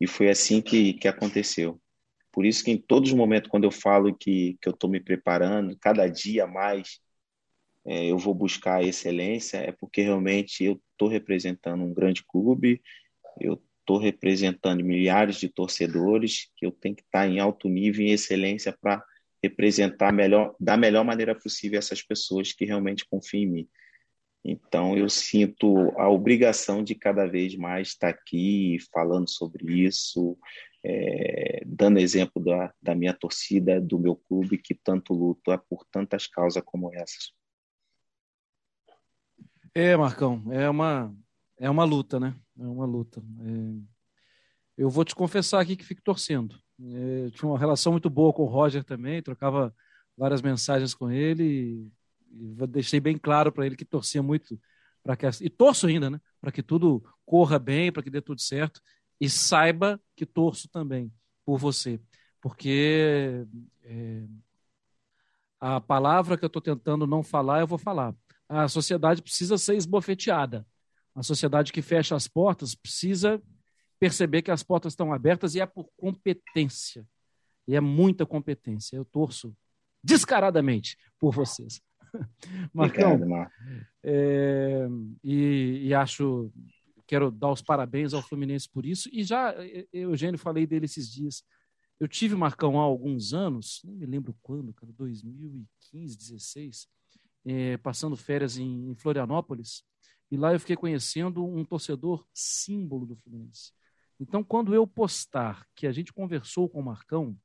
E 0.00 0.06
foi 0.06 0.28
assim 0.28 0.60
que, 0.60 0.94
que 0.94 1.06
aconteceu. 1.06 1.80
Por 2.32 2.44
isso 2.44 2.64
que 2.64 2.70
em 2.70 2.78
todos 2.78 3.10
os 3.10 3.16
momentos, 3.16 3.48
quando 3.48 3.64
eu 3.64 3.70
falo 3.70 4.14
que, 4.14 4.58
que 4.60 4.68
eu 4.68 4.72
estou 4.72 4.90
me 4.90 4.98
preparando, 4.98 5.78
cada 5.78 6.08
dia 6.08 6.46
mais 6.46 6.98
é, 7.84 8.06
eu 8.06 8.18
vou 8.18 8.34
buscar 8.34 8.76
a 8.76 8.82
excelência, 8.82 9.58
é 9.58 9.70
porque 9.72 10.02
realmente 10.02 10.64
eu 10.64 10.80
estou 10.92 11.08
representando 11.08 11.84
um 11.84 11.92
grande 11.92 12.24
clube, 12.24 12.82
eu 13.40 13.62
estou 13.82 13.98
representando 13.98 14.82
milhares 14.82 15.36
de 15.36 15.48
torcedores, 15.48 16.50
que 16.56 16.64
eu 16.64 16.72
tenho 16.72 16.94
que 16.94 17.02
estar 17.02 17.28
em 17.28 17.40
alto 17.40 17.68
nível, 17.68 18.06
em 18.06 18.10
excelência, 18.10 18.76
para 18.80 19.04
representar 19.42 20.12
melhor, 20.12 20.54
da 20.58 20.76
melhor 20.76 21.04
maneira 21.04 21.34
possível 21.34 21.78
essas 21.78 22.00
pessoas 22.00 22.52
que 22.52 22.64
realmente 22.64 23.04
confiam 23.04 23.42
em 23.42 23.46
mim. 23.46 23.68
Então, 24.44 24.96
eu 24.96 25.08
sinto 25.08 25.90
a 25.96 26.08
obrigação 26.08 26.82
de 26.82 26.94
cada 26.94 27.26
vez 27.26 27.54
mais 27.56 27.88
estar 27.88 28.08
aqui 28.08 28.76
falando 28.92 29.28
sobre 29.28 29.84
isso, 29.84 30.36
é, 30.84 31.62
dando 31.64 31.98
exemplo 31.98 32.42
da, 32.42 32.72
da 32.80 32.94
minha 32.94 33.12
torcida, 33.12 33.80
do 33.80 33.98
meu 33.98 34.16
clube, 34.16 34.58
que 34.58 34.74
tanto 34.74 35.12
luta 35.12 35.58
por 35.58 35.84
tantas 35.90 36.26
causas 36.26 36.62
como 36.64 36.92
essas. 36.94 37.32
É, 39.74 39.96
Marcão, 39.96 40.42
é 40.52 40.68
uma, 40.68 41.14
é 41.58 41.70
uma 41.70 41.84
luta, 41.84 42.18
né? 42.18 42.34
É 42.58 42.64
uma 42.64 42.86
luta. 42.86 43.22
É... 43.40 43.92
Eu 44.76 44.90
vou 44.90 45.04
te 45.04 45.14
confessar 45.14 45.60
aqui 45.60 45.76
que 45.76 45.84
fico 45.84 46.02
torcendo. 46.02 46.56
É, 46.80 47.30
tinha 47.30 47.48
uma 47.48 47.58
relação 47.58 47.92
muito 47.92 48.10
boa 48.10 48.32
com 48.32 48.42
o 48.42 48.46
Roger 48.46 48.82
também, 48.82 49.22
trocava 49.22 49.74
várias 50.16 50.42
mensagens 50.42 50.94
com 50.94 51.10
ele 51.10 51.44
e, 51.44 51.92
e 52.32 52.66
deixei 52.66 52.98
bem 52.98 53.16
claro 53.16 53.52
para 53.52 53.66
ele 53.66 53.76
que 53.76 53.84
torcia 53.84 54.22
muito 54.22 54.58
para 55.02 55.16
que 55.16 55.26
e 55.40 55.50
torço 55.50 55.86
ainda, 55.86 56.08
né? 56.10 56.20
Para 56.40 56.52
que 56.52 56.62
tudo 56.62 57.02
corra 57.26 57.58
bem, 57.58 57.92
para 57.92 58.02
que 58.02 58.10
dê 58.10 58.20
tudo 58.20 58.40
certo 58.40 58.80
e 59.20 59.28
saiba 59.28 60.00
que 60.16 60.24
torço 60.24 60.68
também 60.68 61.12
por 61.44 61.58
você, 61.58 62.00
porque 62.40 63.44
é, 63.82 64.24
a 65.60 65.80
palavra 65.80 66.36
que 66.36 66.44
eu 66.44 66.48
estou 66.48 66.62
tentando 66.62 67.06
não 67.06 67.22
falar 67.22 67.60
eu 67.60 67.66
vou 67.66 67.78
falar. 67.78 68.14
A 68.48 68.68
sociedade 68.68 69.22
precisa 69.22 69.56
ser 69.56 69.76
esbofeteada. 69.76 70.66
A 71.14 71.22
sociedade 71.22 71.72
que 71.72 71.82
fecha 71.82 72.16
as 72.16 72.26
portas 72.26 72.74
precisa 72.74 73.42
perceber 73.98 74.42
que 74.42 74.50
as 74.50 74.62
portas 74.62 74.92
estão 74.92 75.12
abertas 75.12 75.54
e 75.54 75.60
é 75.60 75.66
por 75.66 75.88
competência. 75.96 77.06
E 77.68 77.76
é 77.76 77.80
muita 77.80 78.26
competência. 78.26 78.96
Eu 78.96 79.04
torço 79.04 79.54
descaradamente 80.02 80.96
por 81.18 81.32
vocês. 81.32 81.80
Marcão, 82.74 83.14
Obrigado, 83.14 83.50
é, 84.02 84.86
e, 85.22 85.86
e, 85.86 85.94
acho, 85.94 86.52
quero 87.06 87.30
dar 87.30 87.52
os 87.52 87.62
parabéns 87.62 88.12
ao 88.12 88.22
Fluminense 88.22 88.68
por 88.68 88.84
isso. 88.84 89.08
E 89.12 89.22
já, 89.22 89.54
Eugênio, 89.92 90.38
falei 90.38 90.66
dele 90.66 90.86
esses 90.86 91.10
dias. 91.10 91.44
Eu 92.00 92.08
tive 92.08 92.34
Marcão 92.34 92.80
há 92.80 92.82
alguns 92.82 93.32
anos, 93.32 93.80
não 93.84 93.94
me 93.94 94.06
lembro 94.06 94.36
quando, 94.42 94.74
cara, 94.74 94.92
2015, 94.92 96.18
16, 96.18 96.88
é, 97.44 97.76
passando 97.76 98.16
férias 98.16 98.58
em, 98.58 98.90
em 98.90 98.94
Florianópolis. 98.96 99.84
E 100.32 100.36
lá 100.38 100.54
eu 100.54 100.58
fiquei 100.58 100.76
conhecendo 100.76 101.44
um 101.44 101.62
torcedor 101.62 102.26
símbolo 102.32 103.04
do 103.04 103.14
Fluminense. 103.14 103.70
Então, 104.18 104.42
quando 104.42 104.74
eu 104.74 104.86
postar 104.86 105.66
que 105.76 105.86
a 105.86 105.92
gente 105.92 106.10
conversou 106.10 106.70
com 106.70 106.80
o 106.80 106.82
Marcão, 106.82 107.36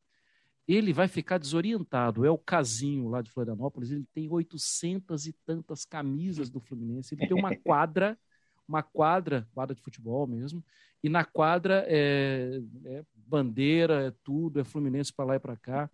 ele 0.65 0.93
vai 0.93 1.10
ficar 1.10 1.38
desorientado. 1.38 2.26
É 2.26 2.32
o 2.32 2.38
Casinho 2.38 3.10
lá 3.10 3.21
de 3.21 3.30
Florianópolis, 3.30 3.91
ele 3.91 4.08
tem 4.13 4.32
800 4.32 5.28
e 5.28 5.34
tantas 5.45 5.84
camisas 5.84 6.50
do 6.50 6.62
Fluminense. 6.62 7.13
Ele 7.13 7.28
tem 7.28 7.38
uma 7.38 7.54
quadra, 7.60 8.17
uma 8.65 8.82
quadra, 8.82 9.45
quadra 9.54 9.76
de 9.76 9.82
futebol 9.82 10.26
mesmo, 10.26 10.63
e 11.04 11.10
na 11.10 11.26
quadra 11.26 11.84
é, 11.89 12.62
é 12.86 13.04
bandeira, 13.13 14.08
é 14.08 14.13
tudo, 14.23 14.62
é 14.62 14.63
Fluminense 14.63 15.12
para 15.12 15.26
lá 15.26 15.36
e 15.36 15.39
para 15.39 15.58
cá. 15.58 15.91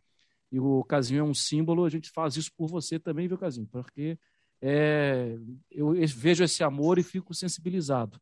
E 0.51 0.59
o 0.59 0.83
Casinho 0.83 1.21
é 1.21 1.23
um 1.23 1.33
símbolo, 1.33 1.85
a 1.85 1.89
gente 1.89 2.11
faz 2.11 2.37
isso 2.37 2.51
por 2.55 2.67
você 2.67 2.99
também, 2.99 3.27
viu, 3.27 3.39
Casinho? 3.39 3.67
Porque 3.71 4.19
é, 4.65 5.37
eu 5.69 5.93
vejo 6.15 6.41
esse 6.41 6.63
amor 6.63 6.97
e 6.97 7.03
fico 7.03 7.33
sensibilizado. 7.33 8.17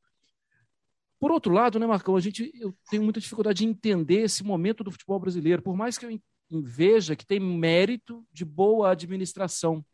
Por 1.20 1.30
outro 1.30 1.54
lado, 1.54 1.78
né, 1.78 1.86
Marcão, 1.86 2.16
a 2.16 2.20
gente, 2.20 2.52
eu 2.56 2.76
tenho 2.90 3.04
muita 3.04 3.20
dificuldade 3.20 3.60
de 3.60 3.66
entender 3.66 4.22
esse 4.22 4.44
momento 4.44 4.84
do 4.84 4.90
futebol 4.92 5.20
brasileiro, 5.20 5.62
por 5.62 5.78
mais 5.78 6.00
que 6.00 6.06
eu 6.08 6.20
veja 6.50 7.16
que 7.16 7.28
tem 7.28 7.40
mérito 7.40 8.26
de 8.34 8.44
boa 8.44 8.90
administração. 8.90 9.86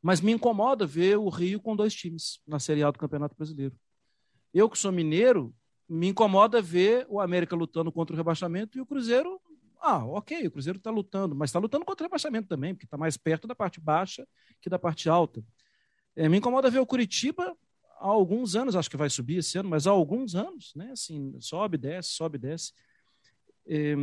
Mas 0.00 0.22
me 0.22 0.32
incomoda 0.32 0.86
ver 0.86 1.18
o 1.18 1.28
Rio 1.28 1.60
com 1.60 1.76
dois 1.76 1.94
times 1.94 2.40
na 2.46 2.58
Série 2.58 2.82
A 2.82 2.90
do 2.90 2.98
Campeonato 2.98 3.36
Brasileiro. 3.36 3.76
Eu, 4.54 4.70
que 4.70 4.78
sou 4.78 4.90
mineiro, 4.90 5.54
me 5.86 6.08
incomoda 6.08 6.62
ver 6.62 7.06
o 7.10 7.20
América 7.20 7.54
lutando 7.54 7.92
contra 7.92 8.14
o 8.14 8.16
rebaixamento 8.16 8.78
e 8.78 8.80
o 8.80 8.86
Cruzeiro. 8.86 9.38
Ah, 9.80 10.04
ok, 10.04 10.46
o 10.46 10.50
Cruzeiro 10.50 10.78
está 10.78 10.90
lutando, 10.90 11.34
mas 11.34 11.50
está 11.50 11.58
lutando 11.58 11.84
contra 11.84 12.04
o 12.04 12.06
rebaixamento 12.06 12.48
também, 12.48 12.74
porque 12.74 12.86
está 12.86 12.96
mais 12.96 13.16
perto 13.16 13.46
da 13.46 13.54
parte 13.54 13.80
baixa 13.80 14.26
que 14.60 14.70
da 14.70 14.78
parte 14.78 15.08
alta. 15.08 15.44
É, 16.14 16.28
me 16.28 16.38
incomoda 16.38 16.70
ver 16.70 16.78
o 16.78 16.86
Curitiba 16.86 17.56
há 17.98 18.06
alguns 18.06 18.56
anos, 18.56 18.74
acho 18.74 18.90
que 18.90 18.96
vai 18.96 19.10
subir 19.10 19.38
esse 19.38 19.58
ano, 19.58 19.68
mas 19.68 19.86
há 19.86 19.90
alguns 19.90 20.34
anos, 20.34 20.74
né? 20.74 20.90
Assim, 20.92 21.36
sobe, 21.40 21.76
desce, 21.76 22.10
sobe, 22.10 22.38
desce. 22.38 22.72
É, 23.66 23.94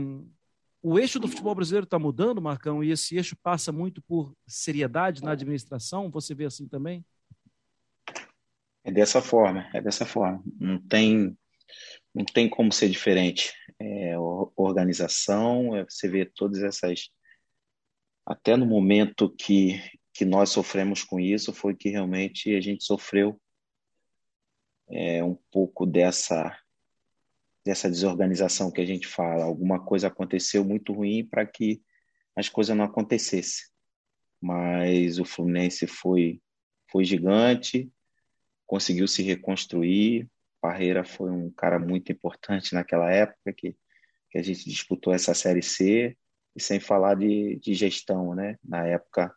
o 0.81 0.99
eixo 0.99 1.19
do 1.19 1.29
futebol 1.29 1.55
brasileiro 1.55 1.86
está 1.86 1.97
mudando, 1.97 2.41
Marcão, 2.41 2.83
e 2.83 2.91
esse 2.91 3.15
eixo 3.15 3.38
passa 3.41 3.71
muito 3.71 4.01
por 4.01 4.36
seriedade 4.45 5.23
na 5.23 5.31
administração. 5.31 6.12
Você 6.12 6.36
vê 6.36 6.45
assim 6.45 6.67
também? 6.67 7.05
É 8.83 8.91
dessa 8.91 9.21
forma, 9.21 9.69
é 9.73 9.81
dessa 9.81 10.05
forma. 10.05 10.43
Não 10.59 10.77
tem, 10.77 11.38
não 12.13 12.26
tem 12.26 12.49
como 12.49 12.71
ser 12.71 12.89
diferente. 12.89 13.54
É, 13.80 14.15
organização, 14.56 15.76
é, 15.76 15.84
você 15.84 16.08
vê 16.08 16.26
todas 16.26 16.62
essas. 16.62 17.10
Até 18.26 18.56
no 18.56 18.65
momento 18.65 19.34
que, 19.36 19.82
que 20.13 20.23
nós 20.23 20.49
sofremos 20.49 21.04
com 21.04 21.19
isso, 21.19 21.52
foi 21.52 21.76
que 21.76 21.89
realmente 21.89 22.56
a 22.56 22.62
gente 22.62 22.84
sofreu 22.84 23.39
é, 24.89 25.23
um 25.23 25.38
pouco 25.52 25.86
dessa 25.86 26.58
dessa 27.65 27.89
desorganização 27.89 28.69
que 28.69 28.82
a 28.82 28.86
gente 28.86 29.08
fala. 29.08 29.45
Alguma 29.45 29.84
coisa 29.84 30.08
aconteceu 30.08 30.65
muito 30.65 30.91
ruim 30.91 31.26
para 31.26 31.45
que 31.45 31.82
as 32.36 32.49
coisas 32.49 32.76
não 32.76 32.84
acontecessem. 32.84 33.65
Mas 34.41 35.17
o 35.17 35.26
Fluminense 35.26 35.88
foi 35.88 36.41
foi 36.91 37.06
gigante, 37.06 37.91
conseguiu 38.67 39.08
se 39.08 39.23
reconstruir. 39.23 40.30
Parreira 40.63 41.04
foi 41.04 41.30
um 41.30 41.52
cara 41.52 41.78
muito 41.78 42.10
importante 42.10 42.73
naquela 42.73 43.12
época 43.12 43.52
que, 43.52 43.76
que 44.32 44.38
a 44.38 44.41
gente 44.41 44.63
disputou 44.63 45.13
essa 45.13 45.34
Série 45.34 45.62
C, 45.62 46.17
e 46.56 46.62
sem 46.62 46.80
falar 46.80 47.15
de, 47.15 47.60
de 47.60 47.73
gestão, 47.73 48.34
né? 48.34 48.58
Na 48.63 48.88
época, 48.88 49.36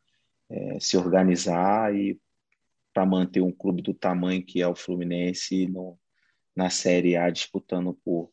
é, 0.49 0.79
se 0.79 0.97
organizar 0.97 1.93
e 1.93 2.17
para 2.95 3.05
manter 3.05 3.41
um 3.41 3.51
clube 3.51 3.83
do 3.83 3.93
tamanho 3.93 4.45
que 4.45 4.63
é 4.63 4.69
o 4.69 4.77
Fluminense 4.77 5.67
no, 5.67 5.99
na 6.55 6.71
Série 6.71 7.17
A, 7.17 7.29
disputando 7.29 7.93
por 8.05 8.31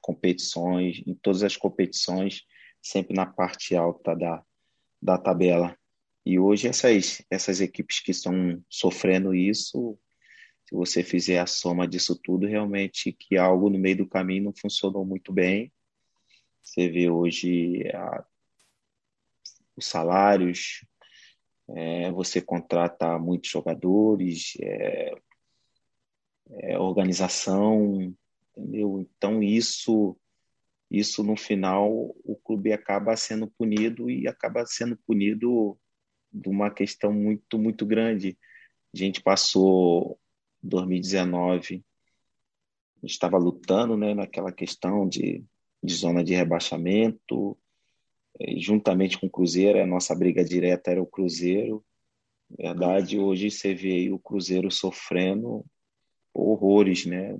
competições, 0.00 1.02
em 1.06 1.14
todas 1.14 1.42
as 1.42 1.54
competições, 1.54 2.46
sempre 2.80 3.14
na 3.14 3.26
parte 3.26 3.76
alta 3.76 4.16
da, 4.16 4.42
da 5.02 5.18
tabela. 5.18 5.76
E 6.24 6.38
hoje 6.38 6.66
essas, 6.66 7.20
essas 7.30 7.60
equipes 7.60 8.00
que 8.00 8.10
estão 8.10 8.64
sofrendo 8.70 9.34
isso, 9.34 9.98
se 10.72 10.76
você 10.76 11.02
fizer 11.02 11.38
a 11.38 11.46
soma 11.46 11.86
disso 11.86 12.16
tudo, 12.16 12.46
realmente 12.46 13.12
que 13.12 13.36
algo 13.36 13.68
no 13.68 13.78
meio 13.78 13.98
do 13.98 14.08
caminho 14.08 14.44
não 14.44 14.54
funcionou 14.54 15.04
muito 15.04 15.30
bem. 15.30 15.70
Você 16.62 16.88
vê 16.88 17.10
hoje 17.10 17.86
a, 17.94 18.24
os 19.76 19.84
salários, 19.84 20.82
é, 21.68 22.10
você 22.12 22.40
contrata 22.40 23.18
muitos 23.18 23.50
jogadores, 23.50 24.54
é, 24.62 25.14
é, 26.52 26.78
organização, 26.78 28.14
entendeu? 28.56 28.98
Então 28.98 29.42
isso, 29.42 30.16
isso 30.90 31.22
no 31.22 31.36
final 31.36 31.92
o 32.24 32.34
clube 32.42 32.72
acaba 32.72 33.14
sendo 33.14 33.46
punido 33.46 34.08
e 34.08 34.26
acaba 34.26 34.64
sendo 34.64 34.96
punido 35.06 35.78
de 36.32 36.48
uma 36.48 36.70
questão 36.70 37.12
muito 37.12 37.58
muito 37.58 37.84
grande. 37.84 38.38
A 38.94 38.96
gente 38.96 39.22
passou 39.22 40.18
2019 40.62 41.84
estava 43.02 43.36
lutando, 43.36 43.96
né, 43.96 44.14
naquela 44.14 44.52
questão 44.52 45.08
de, 45.08 45.44
de 45.82 45.94
zona 45.94 46.22
de 46.22 46.34
rebaixamento, 46.34 47.58
juntamente 48.56 49.18
com 49.18 49.26
o 49.26 49.30
Cruzeiro, 49.30 49.80
a 49.80 49.86
nossa 49.86 50.14
briga 50.14 50.44
direta 50.44 50.90
era 50.90 51.02
o 51.02 51.06
Cruzeiro. 51.06 51.84
Verdade, 52.56 53.18
hoje 53.18 53.50
você 53.50 53.74
vê 53.74 53.92
aí 53.92 54.12
o 54.12 54.18
Cruzeiro 54.18 54.70
sofrendo 54.70 55.64
horrores, 56.34 57.06
né? 57.06 57.36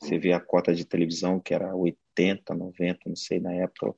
Você 0.00 0.18
vê 0.18 0.32
a 0.32 0.40
cota 0.40 0.74
de 0.74 0.84
televisão 0.84 1.40
que 1.40 1.54
era 1.54 1.74
80, 1.74 2.54
90, 2.54 3.00
não 3.06 3.16
sei 3.16 3.40
na 3.40 3.54
época, 3.54 3.94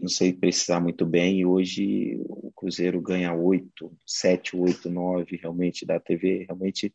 não 0.00 0.08
sei 0.08 0.32
precisar 0.32 0.80
muito 0.80 1.04
bem, 1.04 1.40
e 1.40 1.46
hoje 1.46 2.16
o 2.28 2.52
Cruzeiro 2.52 3.00
ganha 3.00 3.34
8, 3.34 3.92
7, 4.06 4.56
8, 4.56 4.88
9 4.88 5.36
realmente 5.36 5.84
da 5.84 5.98
TV, 5.98 6.44
realmente 6.48 6.94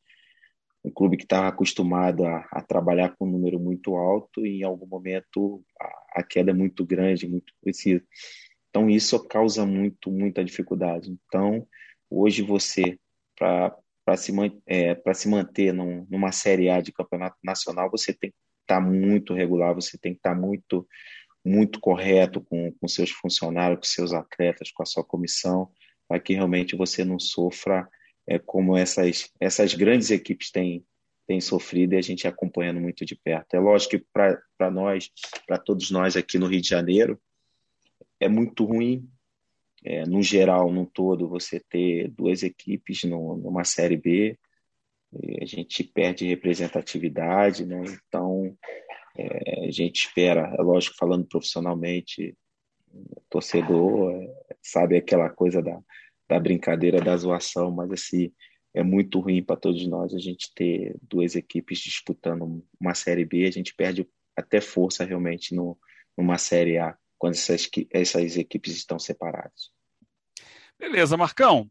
um 0.88 0.92
clube 0.92 1.18
que 1.18 1.24
está 1.24 1.48
acostumado 1.48 2.26
a, 2.26 2.48
a, 2.52 2.62
trabalhar 2.62 3.16
com 3.16 3.26
um 3.28 3.32
número 3.32 3.60
muito 3.60 3.96
alto 3.96 4.46
e 4.46 4.62
em 4.62 4.64
algum 4.64 4.88
momento 4.88 5.64
a, 5.80 6.22
a 6.22 6.24
queda 6.24 6.52
é 6.52 6.54
muito 6.54 6.86
grande, 6.86 7.28
muito 7.28 7.54
precisa. 7.62 8.04
Então 8.70 8.90
isso 8.90 9.20
causa 9.28 9.66
muito, 9.66 10.10
muita 10.10 10.44
dificuldade. 10.44 11.12
Então 11.12 11.68
hoje 12.10 12.42
você, 12.42 12.98
para 13.36 13.76
se, 14.16 14.32
é, 14.66 15.14
se 15.14 15.28
manter 15.28 15.74
num, 15.74 16.08
numa 16.10 16.32
Série 16.32 16.70
A 16.70 16.80
de 16.80 16.94
campeonato 16.94 17.38
nacional, 17.44 17.92
você 17.92 18.14
tem 18.14 18.30
que 18.32 18.38
estar 18.62 18.82
tá 18.82 18.82
muito 18.82 19.34
regular, 19.34 19.76
você 19.76 19.98
tem 19.98 20.14
que 20.14 20.20
estar 20.20 20.36
tá 20.36 20.40
muito, 20.40 20.88
muito 21.44 21.80
correto 21.82 22.40
com, 22.42 22.72
com 22.80 22.88
seus 22.88 23.12
funcionários, 23.12 23.80
com 23.80 23.86
seus 23.86 24.14
atletas, 24.14 24.72
com 24.72 24.84
a 24.84 24.86
sua 24.86 25.04
comissão, 25.04 25.70
para 26.08 26.20
que 26.20 26.34
realmente 26.34 26.78
você 26.78 27.04
não 27.04 27.20
sofra 27.20 27.90
é, 28.28 28.38
como 28.38 28.76
essas, 28.76 29.32
essas 29.40 29.74
grandes 29.74 30.12
equipes 30.12 30.52
têm, 30.52 30.86
têm 31.26 31.40
sofrido 31.40 31.94
e 31.94 31.98
a 31.98 32.02
gente 32.02 32.28
acompanhando 32.28 32.82
muito 32.82 33.06
de 33.06 33.16
perto. 33.16 33.56
É 33.56 33.60
lógico 33.60 33.98
que 33.98 34.06
para 34.14 34.72
nós, 34.72 35.10
para 35.48 35.58
todos 35.58 35.90
nós 35.90 36.18
aqui 36.18 36.38
no 36.38 36.48
Rio 36.48 36.62
de 36.62 36.68
Janeiro, 36.68 37.20
é 38.20 38.28
muito 38.28 38.66
ruim, 38.66 39.08
é, 39.84 40.06
no 40.06 40.22
geral, 40.22 40.72
no 40.72 40.86
todo, 40.86 41.30
você 41.30 41.60
ter 41.60 42.10
duas 42.10 42.44
equipes 42.44 43.04
no, 43.04 43.38
numa 43.38 43.64
Série 43.64 43.96
B, 43.96 44.38
a 45.42 45.46
gente 45.46 45.84
perde 45.84 46.28
representatividade, 46.28 47.66
né? 47.66 47.82
então 48.08 48.58
é, 49.18 49.68
a 49.68 49.72
gente 49.72 50.06
espera, 50.06 50.54
é 50.58 50.62
lógico, 50.62 50.98
falando 50.98 51.26
profissionalmente, 51.26 52.36
torcedor 53.30 54.12
é, 54.12 54.56
sabe 54.62 54.98
aquela 54.98 55.30
coisa 55.30 55.62
da, 55.62 55.80
da 56.28 56.40
brincadeira, 56.40 57.00
da 57.00 57.16
zoação, 57.16 57.72
mas 57.72 57.92
assim, 57.92 58.32
é 58.74 58.84
muito 58.84 59.20
ruim 59.20 59.44
para 59.44 59.56
todos 59.56 59.86
nós 59.88 60.14
a 60.14 60.20
gente 60.20 60.52
ter 60.54 60.96
duas 61.02 61.36
equipes 61.36 61.80
disputando 61.80 62.64
uma 62.80 62.94
Série 62.94 63.26
B, 63.26 63.46
a 63.46 63.52
gente 63.52 63.74
perde 63.74 64.08
até 64.36 64.62
força 64.62 65.04
realmente 65.04 65.56
no, 65.56 65.78
numa 66.18 66.38
Série 66.38 66.78
A, 66.78 66.96
quando 67.18 67.34
essas, 67.34 67.70
essas 67.92 68.38
equipes 68.38 68.76
estão 68.76 69.00
separadas. 69.00 69.72
Beleza, 70.78 71.18
Marcão. 71.18 71.70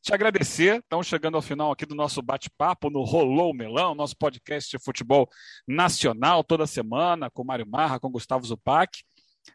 Te 0.00 0.14
agradecer. 0.14 0.78
Estamos 0.78 1.08
chegando 1.08 1.34
ao 1.34 1.42
final 1.42 1.72
aqui 1.72 1.84
do 1.84 1.96
nosso 1.96 2.22
bate-papo 2.22 2.90
no 2.90 3.02
Rolou 3.02 3.52
Melão, 3.52 3.92
nosso 3.92 4.16
podcast 4.16 4.70
de 4.70 4.82
futebol 4.82 5.28
nacional, 5.66 6.44
toda 6.44 6.64
semana, 6.64 7.28
com 7.28 7.42
Mário 7.42 7.66
Marra, 7.66 7.98
com 7.98 8.08
Gustavo 8.08 8.46
Zupac. 8.46 9.02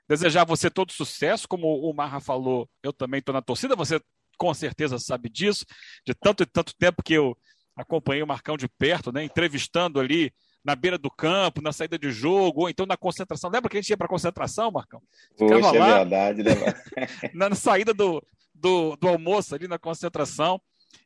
Desejar 0.10 0.42
a 0.42 0.46
você 0.46 0.70
todo 0.70 0.92
sucesso, 0.92 1.48
como 1.48 1.90
o 1.90 1.94
Marra 1.94 2.20
falou, 2.20 2.70
eu 2.84 2.92
também 2.92 3.20
estou 3.20 3.32
na 3.32 3.42
torcida, 3.42 3.78
você 3.78 4.02
com 4.42 4.52
certeza 4.56 4.98
sabe 4.98 5.30
disso, 5.30 5.64
de 6.04 6.16
tanto 6.16 6.42
e 6.42 6.48
tanto 6.48 6.76
tempo 6.76 7.04
que 7.04 7.14
eu 7.14 7.38
acompanhei 7.76 8.24
o 8.24 8.28
Marcão 8.28 8.58
de 8.58 8.68
perto, 8.68 9.12
né, 9.12 9.24
entrevistando 9.24 10.00
ali 10.00 10.34
na 10.66 10.76
beira 10.76 10.98
do 10.98 11.12
campo, 11.12 11.62
na 11.62 11.72
saída 11.72 11.96
de 11.98 12.10
jogo, 12.10 12.62
ou 12.62 12.70
então 12.70 12.88
na 12.88 12.98
concentração. 12.98 13.52
Lembra 13.52 13.70
que 13.70 13.78
a 13.78 13.82
gente 13.82 13.92
ia 13.92 13.98
para 13.98 14.08
concentração, 14.08 14.72
Marcão? 14.72 15.00
Ficava 15.38 15.62
Poxa, 15.62 15.76
é 15.76 15.80
lá, 15.80 15.90
é 15.90 15.98
verdade, 16.00 16.44
né? 16.44 16.54
na 17.36 17.54
saída 17.54 17.94
do, 17.94 18.20
do, 18.54 18.96
do, 18.96 19.08
almoço 19.08 19.54
ali 19.54 19.68
na 19.68 19.78
concentração. 19.78 20.60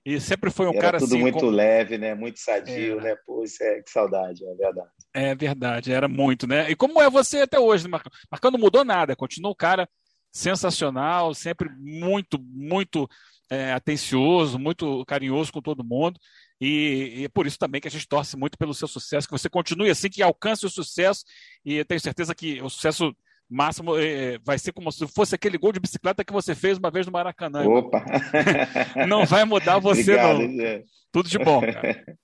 E 0.06 0.20
sempre 0.20 0.50
foi 0.50 0.68
um 0.68 0.72
Era 0.72 0.82
cara 0.82 0.98
tudo 0.98 1.14
assim. 1.14 1.22
muito 1.22 1.46
leve, 1.46 1.98
né? 1.98 2.16
Muito 2.16 2.40
sadio, 2.40 3.00
é. 3.00 3.04
né? 3.04 3.16
Pô, 3.26 3.44
isso 3.44 3.62
é 3.62 3.82
que 3.82 3.92
saudade, 3.92 4.46
é 4.46 4.56
verdade. 4.56 4.90
É 5.14 5.36
verdade, 5.36 5.92
era 5.92 6.08
muito, 6.08 6.48
né? 6.48 6.72
E 6.72 6.76
como 6.76 7.02
é 7.02 7.10
você 7.10 7.42
até 7.42 7.60
hoje, 7.60 7.84
né, 7.84 7.90
Marcão? 7.90 8.12
Marcão 8.32 8.52
não 8.52 8.60
mudou 8.60 8.86
nada, 8.86 9.16
continua 9.16 9.52
um 9.52 9.56
cara 9.56 9.88
sensacional, 10.36 11.34
sempre 11.34 11.70
muito, 11.80 12.38
muito 12.38 13.10
é, 13.50 13.72
atencioso, 13.72 14.60
muito 14.60 15.06
carinhoso 15.06 15.50
com 15.50 15.62
todo 15.62 15.82
mundo. 15.82 16.20
E, 16.60 17.20
e, 17.20 17.24
é 17.24 17.30
por 17.30 17.48
isso 17.48 17.58
também 17.58 17.80
que 17.80 17.88
a 17.88 17.92
gente 17.92 18.06
torce 18.06 18.36
muito 18.36 18.58
pelo 18.58 18.74
seu 18.74 18.88
sucesso, 18.88 19.28
que 19.28 19.32
você 19.32 19.50
continue 19.50 19.90
assim, 19.90 20.10
que 20.10 20.22
alcance 20.22 20.66
o 20.66 20.70
sucesso. 20.70 21.24
E 21.64 21.76
eu 21.76 21.86
tenho 21.86 22.02
certeza 22.02 22.36
que 22.36 22.62
o 22.62 22.70
sucesso 22.70 23.16
máximo 23.50 23.98
é, 23.98 24.38
vai 24.40 24.60
ser 24.60 24.74
como 24.74 24.92
se 24.92 25.08
fosse 25.08 25.34
aquele 25.34 25.58
gol 25.58 25.72
de 25.72 25.80
bicicleta 25.80 26.26
que 26.26 26.34
você 26.34 26.54
fez 26.54 26.78
uma 26.78 26.92
vez 26.92 27.06
no 27.06 27.14
Maracanã. 27.14 27.66
Opa! 27.66 28.04
Não 29.08 29.26
vai 29.26 29.46
mudar 29.46 29.80
você, 29.80 30.02
Obrigado, 30.02 30.40
não. 30.40 30.84
Tudo 31.14 31.30
de 31.30 31.40
bom, 31.40 31.62
cara. 31.62 32.04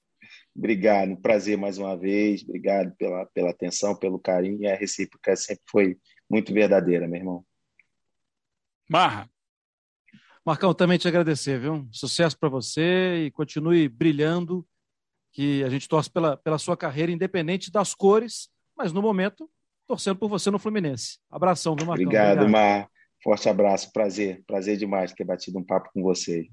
Obrigado, 0.54 1.16
prazer 1.22 1.58
mais 1.58 1.78
uma 1.78 1.96
vez. 1.96 2.44
Obrigado 2.44 2.94
pela, 2.98 3.26
pela 3.28 3.52
atenção, 3.52 3.96
pelo 3.96 4.20
carinho. 4.20 4.70
A 4.70 4.76
recíproca 4.76 5.34
sempre 5.38 5.64
foi 5.72 5.98
muito 6.30 6.54
verdadeira, 6.54 7.08
meu 7.08 7.18
irmão. 7.18 7.46
Marra. 8.92 9.30
Marcão, 10.46 10.74
também 10.74 10.98
te 10.98 11.08
agradecer, 11.08 11.58
viu? 11.58 11.88
Sucesso 11.94 12.38
para 12.38 12.50
você 12.50 13.24
e 13.26 13.32
continue 13.32 13.88
brilhando, 13.88 14.68
que 15.32 15.64
a 15.64 15.70
gente 15.70 15.88
torce 15.88 16.12
pela, 16.12 16.36
pela 16.36 16.58
sua 16.58 16.76
carreira, 16.76 17.10
independente 17.10 17.72
das 17.72 17.96
cores, 17.96 18.50
mas 18.78 18.92
no 18.92 19.02
momento, 19.02 19.50
torcendo 19.88 20.18
por 20.18 20.28
você 20.28 20.52
no 20.52 20.60
Fluminense. 20.60 21.20
Abração, 21.30 21.74
viu, 21.74 21.86
Marcão? 21.86 22.04
Obrigado, 22.04 22.42
Obrigado. 22.42 22.52
Mar. 22.52 22.90
Forte 23.24 23.48
abraço, 23.48 23.94
prazer. 23.94 24.44
Prazer 24.46 24.76
demais 24.76 25.14
ter 25.14 25.24
batido 25.24 25.58
um 25.58 25.64
papo 25.64 25.90
com 25.94 26.04
você. 26.04 26.50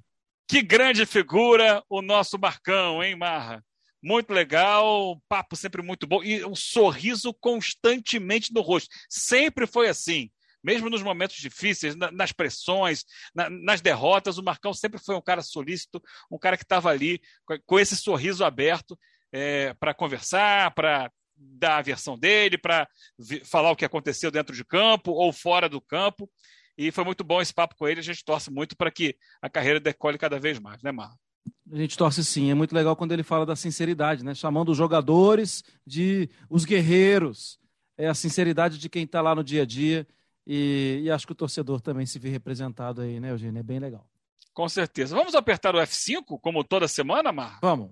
Que 0.47 0.63
grande 0.63 1.05
figura 1.07 1.83
o 1.91 2.01
nosso 2.01 2.39
Marcão, 2.39 3.03
hein, 3.03 3.17
Marra? 3.17 3.65
Muito 4.01 4.33
legal, 4.33 5.21
papo 5.29 5.57
sempre 5.57 5.83
muito 5.83 6.07
bom 6.07 6.23
e 6.23 6.45
um 6.45 6.55
sorriso 6.55 7.35
constantemente 7.35 8.55
no 8.55 8.61
rosto. 8.61 8.89
Sempre 9.09 9.67
foi 9.67 9.89
assim 9.89 10.31
mesmo 10.63 10.91
nos 10.91 11.03
momentos 11.03 11.37
difíceis, 11.37 11.95
nas 11.97 12.33
pressões, 12.33 13.05
nas 13.63 13.81
derrotas, 13.81 14.39
o 14.39 14.43
Marcão 14.43 14.73
sempre 14.73 14.99
foi 14.99 15.15
um 15.15 15.23
cara 15.23 15.43
solícito, 15.43 16.03
um 16.31 16.39
cara 16.39 16.57
que 16.57 16.65
estava 16.65 16.91
ali 16.91 17.21
com 17.67 17.79
esse 17.79 17.97
sorriso 17.97 18.45
aberto 18.45 18.99
é, 19.33 19.75
para 19.75 19.95
conversar, 19.95 20.73
para 20.73 21.11
dar 21.37 21.79
a 21.79 21.83
versão 21.83 22.19
dele, 22.19 22.59
para 22.59 22.89
falar 23.45 23.71
o 23.71 23.77
que 23.77 23.85
aconteceu 23.85 24.31
dentro 24.31 24.55
de 24.55 24.65
campo 24.65 25.13
ou 25.13 25.33
fora 25.33 25.69
do 25.69 25.81
campo. 25.81 26.29
E 26.77 26.93
foi 26.93 27.05
muito 27.05 27.25
bom 27.25 27.41
esse 27.41 27.53
papo 27.53 27.75
com 27.77 27.89
ele. 27.89 28.01
A 28.01 28.05
gente 28.05 28.25
torce 28.25 28.53
muito 28.53 28.77
para 28.77 28.91
que 28.91 29.17
a 29.43 29.49
carreira 29.49 29.81
decole 29.81 30.19
cada 30.19 30.39
vez 30.39 30.61
mais, 30.61 30.83
né, 30.83 30.93
Marlon? 30.93 31.17
A 31.73 31.77
gente 31.77 31.97
torce 31.97 32.25
sim. 32.25 32.51
É 32.51 32.55
muito 32.55 32.75
legal 32.75 32.95
quando 32.95 33.13
ele 33.13 33.23
fala 33.23 33.45
da 33.45 33.57
sinceridade, 33.57 34.25
né? 34.25 34.35
Chamando 34.35 34.71
os 34.71 34.79
jogadores 34.79 35.63
de 35.87 36.29
os 36.49 36.65
guerreiros. 36.65 37.59
É 37.97 38.07
a 38.07 38.15
sinceridade 38.15 38.79
de 38.79 38.89
quem 38.89 39.05
está 39.05 39.21
lá 39.21 39.35
no 39.35 39.43
dia 39.43 39.63
a 39.63 39.67
dia. 39.67 40.07
E, 40.51 41.03
e, 41.05 41.11
acho 41.11 41.27
que 41.27 41.33
o 41.33 41.37
torcedor 41.37 41.83
também 41.83 42.07
se 42.07 42.19
vê 42.19 42.31
representado 42.31 43.03
aí, 43.03 43.21
né, 43.21 43.31
Eugênio? 43.31 43.61
É 43.61 43.63
bem 43.63 43.79
legal. 43.79 44.09
Com 44.55 44.67
certeza. 44.67 45.15
Vamos 45.15 45.35
apertar 45.35 45.75
o 45.75 45.79
F5, 45.79 46.41
como 46.41 46.65
toda 46.65 46.89
semana, 46.89 47.31
Mar? 47.31 47.59
Vamos. 47.61 47.91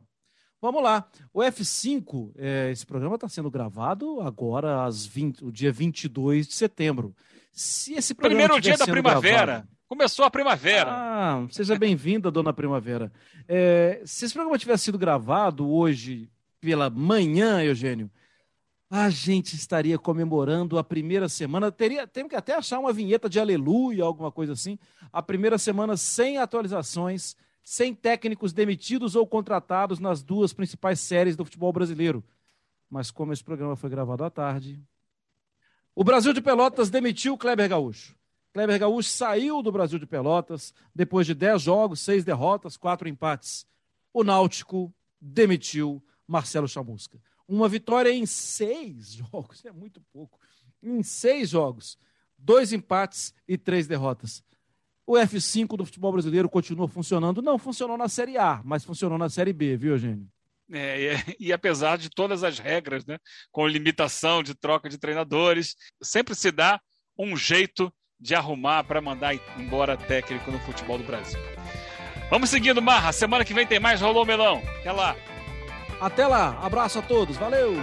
Vamos 0.61 0.83
lá. 0.83 1.07
O 1.35 1.41
F5, 1.41 2.33
é, 2.35 2.71
esse 2.71 2.87
programa 2.87 3.17
está 3.17 3.29
sendo 3.29 3.51
gravado 3.51 4.23
agora, 4.23 4.85
às 4.85 5.05
20, 5.05 5.45
o 5.45 5.53
dia 5.53 5.71
22 5.71 6.49
de 6.49 6.55
setembro. 6.55 7.15
Se 7.53 7.93
esse 7.93 8.15
Primeiro 8.15 8.59
dia 8.59 8.77
da 8.77 8.87
primavera. 8.87 9.45
Gravado, 9.45 9.77
Começou 9.89 10.25
a 10.25 10.31
primavera. 10.31 10.91
Ah, 10.91 11.47
seja 11.49 11.79
bem-vinda, 11.79 12.29
dona 12.29 12.53
Primavera. 12.53 13.13
É, 13.47 14.03
se 14.05 14.25
esse 14.25 14.35
programa 14.35 14.59
tivesse 14.59 14.85
sido 14.85 14.99
gravado 14.99 15.71
hoje 15.71 16.29
pela 16.61 16.91
manhã, 16.91 17.63
Eugênio, 17.63 18.11
a 18.91 19.11
gente 19.11 19.55
estaria 19.55 19.99
comemorando 19.99 20.79
a 20.79 20.85
primeira 20.85 21.29
semana. 21.29 21.73
Teria, 21.73 22.07
temos 22.07 22.31
que 22.31 22.37
até 22.37 22.55
achar 22.55 22.79
uma 22.79 22.93
vinheta 22.93 23.29
de 23.29 23.41
aleluia, 23.41 24.05
alguma 24.05 24.31
coisa 24.31 24.53
assim. 24.53 24.79
A 25.13 25.21
primeira 25.21 25.59
semana 25.59 25.97
sem 25.97 26.39
atualizações, 26.39 27.37
sem 27.65 27.95
técnicos 27.95 28.53
demitidos 28.53 29.17
ou 29.17 29.27
contratados 29.27 29.99
nas 29.99 30.23
duas 30.23 30.53
principais 30.53 31.01
séries 31.01 31.37
do 31.37 31.45
futebol 31.45 31.73
brasileiro. 31.73 32.23
Mas 32.89 33.11
como 33.11 33.33
esse 33.33 33.43
programa 33.43 33.75
foi 33.75 33.91
gravado 33.91 34.23
à 34.23 34.31
tarde, 34.31 34.81
o 35.93 36.05
Brasil 36.05 36.33
de 36.33 36.41
Pelotas 36.41 36.89
demitiu 36.89 37.37
Kleber 37.37 37.69
Gaúcho. 37.69 38.15
Kleber 38.53 38.79
Gaúcho 38.79 39.09
saiu 39.09 39.63
do 39.63 39.73
Brasil 39.73 39.99
de 39.99 40.07
Pelotas 40.07 40.73
depois 40.95 41.27
de 41.27 41.35
10 41.35 41.61
jogos, 41.61 42.01
6 42.01 42.25
derrotas, 42.25 42.77
4 42.77 43.09
empates. 43.09 43.67
O 44.13 44.23
Náutico 44.23 44.95
demitiu 45.21 46.03
Marcelo 46.27 46.69
Chamusca. 46.69 47.19
Uma 47.49 47.69
vitória 47.69 48.11
em 48.11 48.27
seis 48.27 49.13
jogos, 49.31 49.65
é 49.65 49.73
muito 49.73 50.01
pouco. 50.13 50.39
Em 50.83 51.03
seis 51.03 51.51
jogos, 51.51 51.99
dois 52.39 52.73
empates 52.73 53.35
e 53.47 53.57
três 53.57 53.87
derrotas. 53.87 54.43
O 55.07 55.15
F5 55.15 55.77
do 55.77 55.85
futebol 55.85 56.13
brasileiro 56.13 56.49
continua 56.49 56.89
funcionando. 56.89 57.41
Não 57.41 57.59
funcionou 57.59 57.97
na 57.97 58.09
Série 58.09 58.37
A, 58.37 58.61
mas 58.65 58.85
funcionou 58.85 59.17
na 59.17 59.29
Série 59.29 59.53
B, 59.53 59.77
viu, 59.77 59.93
Eugênio? 59.93 60.29
É, 60.73 61.15
e, 61.39 61.47
e, 61.47 61.53
apesar 61.53 61.97
de 61.97 62.11
todas 62.11 62.43
as 62.43 62.59
regras, 62.59 63.07
né, 63.07 63.19
com 63.53 63.69
limitação 63.69 64.43
de 64.43 64.53
troca 64.53 64.89
de 64.89 64.99
treinadores, 64.99 65.77
sempre 66.03 66.35
se 66.35 66.51
dá 66.51 66.81
um 67.17 67.37
jeito 67.37 67.93
de 68.19 68.35
arrumar 68.35 68.83
para 68.83 69.01
mandar 69.01 69.35
embora 69.59 69.97
técnico 69.97 70.51
no 70.51 70.59
futebol 70.61 70.99
do 70.99 71.05
Brasil. 71.05 71.39
Vamos 72.31 72.51
seguindo, 72.51 72.83
Marra. 72.83 73.13
Semana 73.13 73.45
que 73.45 73.55
vem 73.55 73.67
tem 73.67 73.79
mais 73.79 74.01
Rolou 74.01 74.27
Melão. 74.27 74.61
Até 74.81 74.91
lá. 74.91 75.15
Até 76.01 76.27
lá, 76.27 76.59
abraço 76.63 76.99
a 76.99 77.03
todos, 77.03 77.37
valeu! 77.37 77.75